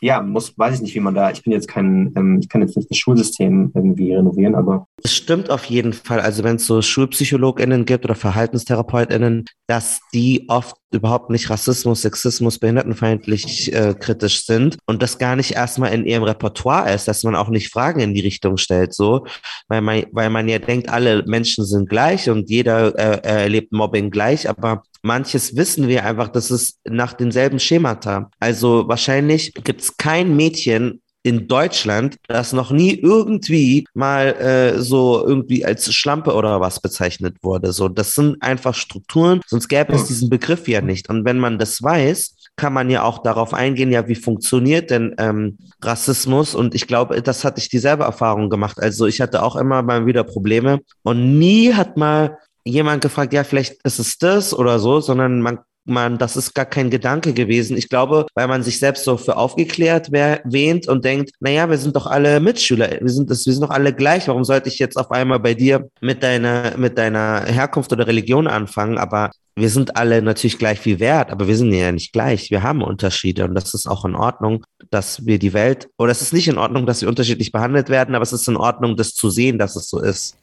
ja, 0.02 0.20
muss, 0.22 0.58
weiß 0.58 0.76
ich 0.76 0.82
nicht, 0.82 0.96
wie 0.96 1.00
man 1.00 1.14
da, 1.14 1.30
ich 1.30 1.44
bin 1.44 1.54
jetzt 1.54 1.68
kein, 1.68 2.12
ähm, 2.16 2.40
ich 2.42 2.50
kann 2.50 2.62
jetzt 2.62 2.76
nicht 2.76 2.90
das 2.90 2.98
Schulsystem 2.98 3.72
irgendwie 3.76 4.14
renovieren, 4.14 4.56
aber. 4.56 4.88
Es 5.04 5.14
stimmt 5.16 5.52
auf 5.52 5.66
jeden 5.66 5.94
Fall. 5.94 6.20
Also 6.20 6.44
wenn 6.44 6.56
es 6.56 6.66
so 6.66 6.82
SchulpsychologInnen 6.82 7.86
gibt 7.86 8.06
oder 8.06 8.16
VerhaltenstherapeutInnen, 8.16 9.46
dass 9.68 10.02
die 10.12 10.46
oft 10.50 10.76
überhaupt 10.92 11.30
nicht 11.30 11.50
Rassismus, 11.50 12.02
Sexismus, 12.02 12.60
behindertenfeindlich 12.60 13.74
äh, 13.74 13.96
kritisch 13.98 14.46
sind 14.46 14.78
und 14.86 15.02
das 15.02 15.18
gar 15.18 15.36
nicht 15.36 15.52
erstmal 15.52 15.94
in 15.94 16.06
ihrem 16.06 16.24
Repertoire 16.24 16.94
ist, 16.94 17.08
dass 17.08 17.24
man 17.24 17.36
auch 17.36 17.50
nicht 17.50 17.70
Fragen 17.70 18.00
in 18.02 18.14
die 18.14 18.22
Richtung 18.22 18.58
stellt, 18.58 18.94
so, 18.94 19.26
weil 19.68 19.82
man, 19.82 20.04
weil 20.12 20.30
man 20.30 20.48
ja 20.48 20.60
denkt, 20.60 20.90
alle 20.90 21.24
Menschen 21.26 21.66
sind 21.66 21.90
gleich 21.90 22.30
und 22.30 22.50
jeder 22.50 22.98
äh, 22.98 23.22
erlebt 23.24 23.72
Mobbing 23.72 24.12
gleich, 24.12 24.50
aber 24.50 24.84
manches 25.02 25.56
wissen 25.56 25.88
wir 25.88 26.06
einfach, 26.06 26.28
dass 26.28 26.52
es 26.52 26.80
nach 26.86 27.14
denselben 27.14 27.60
Schemata. 27.60 28.30
Also 28.40 28.88
wahrscheinlich 28.88 29.54
gibt 29.54 29.82
es 29.82 29.98
kein 29.98 30.36
Mädchen 30.36 31.01
in 31.24 31.48
Deutschland, 31.48 32.18
das 32.28 32.54
noch 32.54 32.72
nie 32.72 32.94
irgendwie 32.94 33.86
mal 33.94 34.28
äh, 34.28 34.80
so 34.80 35.26
irgendwie 35.26 35.66
als 35.66 35.94
Schlampe 35.94 36.34
oder 36.34 36.62
was 36.62 36.80
bezeichnet 36.80 37.38
wurde. 37.42 37.74
So, 37.74 37.90
das 37.90 38.16
sind 38.16 38.42
einfach 38.42 38.74
Strukturen, 38.74 39.42
sonst 39.46 39.68
gäbe 39.68 39.94
es 39.94 40.06
diesen 40.06 40.30
Begriff 40.30 40.68
ja 40.68 40.82
nicht. 40.82 41.10
Und 41.10 41.26
wenn 41.26 41.40
man 41.40 41.60
das 41.60 41.82
weiß, 41.82 42.36
kann 42.56 42.74
man 42.74 42.90
ja 42.90 43.04
auch 43.04 43.20
darauf 43.20 43.54
eingehen, 43.54 43.92
ja, 43.92 44.08
wie 44.08 44.16
funktioniert 44.16 44.90
denn 44.90 45.16
ähm, 45.18 45.58
Rassismus? 45.82 46.56
Und 46.56 46.76
ich 46.76 46.88
glaube, 46.88 47.22
das 47.22 47.44
hatte 47.44 47.60
ich 47.60 47.70
dieselbe 47.70 48.04
Erfahrung 48.04 48.50
gemacht. 48.50 48.80
Also 48.80 49.06
ich 49.06 49.22
hatte 49.22 49.44
auch 49.44 49.56
immer 49.56 49.82
mal 49.84 50.06
wieder 50.06 50.24
Probleme 50.24 50.80
und 51.04 51.40
nie 51.40 51.74
hat 51.74 51.98
mal 51.98 52.38
jemand 52.64 53.02
gefragt, 53.02 53.34
ja, 53.34 53.44
vielleicht 53.44 53.82
ist 53.84 54.00
es 54.00 54.18
das 54.18 54.54
oder 54.54 54.80
so, 54.80 55.00
sondern 55.00 55.42
man 55.42 55.60
man, 55.86 56.18
das 56.18 56.38
ist 56.38 56.54
gar 56.54 56.66
kein 56.66 56.90
Gedanke 56.90 57.34
gewesen. 57.34 57.78
Ich 57.78 57.90
glaube, 57.90 58.28
weil 58.36 58.48
man 58.48 58.64
sich 58.64 58.80
selbst 58.80 59.04
so 59.04 59.18
für 59.18 59.38
aufgeklärt 59.38 60.12
wähnt 60.12 60.88
und 60.88 61.06
denkt, 61.06 61.32
naja, 61.40 61.70
wir 61.70 61.78
sind 61.78 61.96
doch 61.96 62.08
alle 62.08 62.40
Mitschüler, 62.40 62.90
wir 63.02 63.10
sind, 63.10 63.30
wir 63.30 63.36
sind 63.36 63.62
doch 63.62 63.70
alle 63.70 63.94
gleich. 63.94 64.28
Warum 64.28 64.44
sollte 64.44 64.70
ich 64.70 64.80
jetzt 64.80 64.98
auf 64.98 65.12
einmal 65.12 65.40
bei 65.40 65.54
dir 65.54 65.90
mit 66.00 66.24
deiner, 66.24 66.78
mit 66.78 66.98
deiner 66.98 67.46
Herkunft 67.46 67.92
oder 67.92 68.08
Religion 68.08 68.48
anfangen? 68.48 68.98
Aber 68.98 69.32
wir 69.56 69.70
sind 69.70 69.98
alle 69.98 70.22
natürlich 70.22 70.58
gleich 70.58 70.80
viel 70.80 71.00
wert, 71.00 71.32
aber 71.32 71.48
wir 71.48 71.58
sind 71.58 71.74
ja 71.74 71.92
nicht 71.92 72.14
gleich. 72.14 72.52
Wir 72.52 72.64
haben 72.64 72.82
Unterschiede 72.82 73.44
und 73.46 73.56
das 73.56 73.74
ist 73.74 73.88
auch 73.88 74.06
in 74.06 74.16
Ordnung, 74.16 74.64
dass 74.92 75.26
wir 75.26 75.40
die 75.40 75.54
Welt, 75.54 75.90
oder 75.98 76.12
es 76.12 76.22
ist 76.22 76.34
nicht 76.34 76.48
in 76.48 76.58
Ordnung, 76.58 76.86
dass 76.86 77.02
wir 77.02 77.10
unterschiedlich 77.10 77.52
behandelt 77.52 77.90
werden, 77.90 78.16
aber 78.16 78.24
es 78.24 78.34
ist 78.34 78.48
in 78.48 78.58
Ordnung, 78.58 78.96
das 78.96 79.14
zu 79.14 79.30
sehen, 79.30 79.60
dass 79.60 79.76
es 79.76 79.90
so 79.90 80.00
ist. 80.00 80.36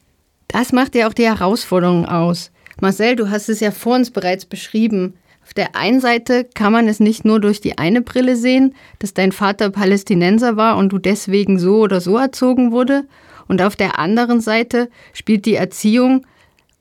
Das 0.48 0.72
macht 0.72 0.94
ja 0.94 1.08
auch 1.08 1.14
die 1.14 1.26
Herausforderung 1.26 2.06
aus. 2.06 2.50
Marcel, 2.80 3.16
du 3.16 3.30
hast 3.30 3.48
es 3.48 3.60
ja 3.60 3.70
vor 3.70 3.96
uns 3.96 4.10
bereits 4.10 4.44
beschrieben. 4.44 5.14
Auf 5.48 5.54
der 5.54 5.74
einen 5.76 5.98
Seite 5.98 6.44
kann 6.44 6.74
man 6.74 6.88
es 6.88 7.00
nicht 7.00 7.24
nur 7.24 7.40
durch 7.40 7.62
die 7.62 7.78
eine 7.78 8.02
Brille 8.02 8.36
sehen, 8.36 8.74
dass 8.98 9.14
dein 9.14 9.32
Vater 9.32 9.70
Palästinenser 9.70 10.58
war 10.58 10.76
und 10.76 10.92
du 10.92 10.98
deswegen 10.98 11.58
so 11.58 11.78
oder 11.78 12.02
so 12.02 12.18
erzogen 12.18 12.70
wurde. 12.70 13.04
Und 13.48 13.62
auf 13.62 13.74
der 13.74 13.98
anderen 13.98 14.42
Seite 14.42 14.90
spielt 15.14 15.46
die 15.46 15.54
Erziehung 15.54 16.26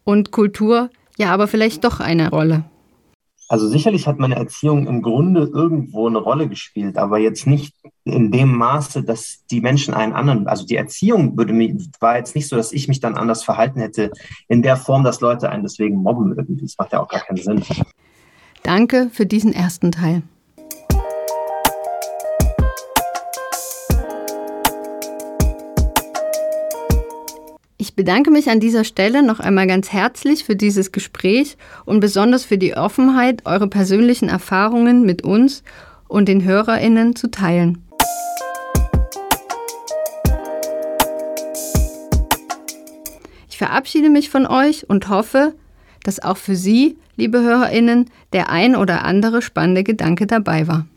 und 0.03 0.31
Kultur 0.31 0.89
ja 1.17 1.31
aber 1.31 1.47
vielleicht 1.47 1.85
doch 1.85 2.01
eine 2.01 2.29
Rolle. 2.29 2.65
Also 3.47 3.69
sicherlich 3.69 4.05
hat 4.05 4.19
meine 4.19 4.35
Erziehung 4.35 4.85
im 4.85 5.01
Grunde 5.01 5.49
irgendwo 5.53 6.05
eine 6.07 6.17
Rolle 6.17 6.49
gespielt, 6.49 6.97
aber 6.97 7.19
jetzt 7.19 7.47
nicht 7.47 7.73
in 8.03 8.31
dem 8.31 8.53
Maße, 8.53 9.01
dass 9.01 9.45
die 9.49 9.61
Menschen 9.61 9.93
einen 9.93 10.11
anderen, 10.11 10.45
also 10.47 10.65
die 10.65 10.75
Erziehung 10.75 11.37
würde 11.37 11.53
mich, 11.53 11.73
war 12.01 12.17
jetzt 12.17 12.35
nicht 12.35 12.49
so, 12.49 12.57
dass 12.57 12.73
ich 12.73 12.89
mich 12.89 12.99
dann 12.99 13.15
anders 13.15 13.45
verhalten 13.45 13.79
hätte, 13.79 14.11
in 14.49 14.61
der 14.61 14.75
Form, 14.75 15.05
dass 15.05 15.21
Leute 15.21 15.47
einen 15.49 15.63
deswegen 15.63 15.95
mobben 16.03 16.35
irgendwie. 16.35 16.63
Das 16.63 16.75
macht 16.77 16.91
ja 16.91 16.99
auch 16.99 17.07
gar 17.07 17.21
keinen 17.21 17.37
Sinn. 17.37 17.63
Danke 18.63 19.09
für 19.11 19.25
diesen 19.25 19.53
ersten 19.53 19.91
Teil. 19.91 20.23
Ich 27.79 27.95
bedanke 27.95 28.31
mich 28.31 28.49
an 28.49 28.59
dieser 28.59 28.83
Stelle 28.83 29.23
noch 29.23 29.39
einmal 29.39 29.67
ganz 29.67 29.93
herzlich 29.93 30.43
für 30.43 30.55
dieses 30.55 30.91
Gespräch 30.91 31.57
und 31.85 31.99
besonders 31.99 32.43
für 32.43 32.57
die 32.57 32.75
Offenheit, 32.75 33.45
eure 33.45 33.67
persönlichen 33.67 34.29
Erfahrungen 34.29 35.03
mit 35.05 35.23
uns 35.23 35.63
und 36.07 36.27
den 36.27 36.43
Hörerinnen 36.43 37.15
zu 37.15 37.29
teilen. 37.29 37.83
Ich 43.49 43.57
verabschiede 43.57 44.09
mich 44.09 44.29
von 44.29 44.45
euch 44.45 44.89
und 44.89 45.09
hoffe, 45.09 45.55
dass 46.07 46.21
auch 46.23 46.37
für 46.37 46.55
Sie 46.55 46.95
liebe 47.17 47.41
Hörerinnen, 47.41 48.09
der 48.31 48.49
ein 48.49 48.77
oder 48.77 49.03
andere 49.03 49.41
spannende 49.41 49.83
Gedanke 49.83 50.25
dabei 50.25 50.65
war. 50.65 50.87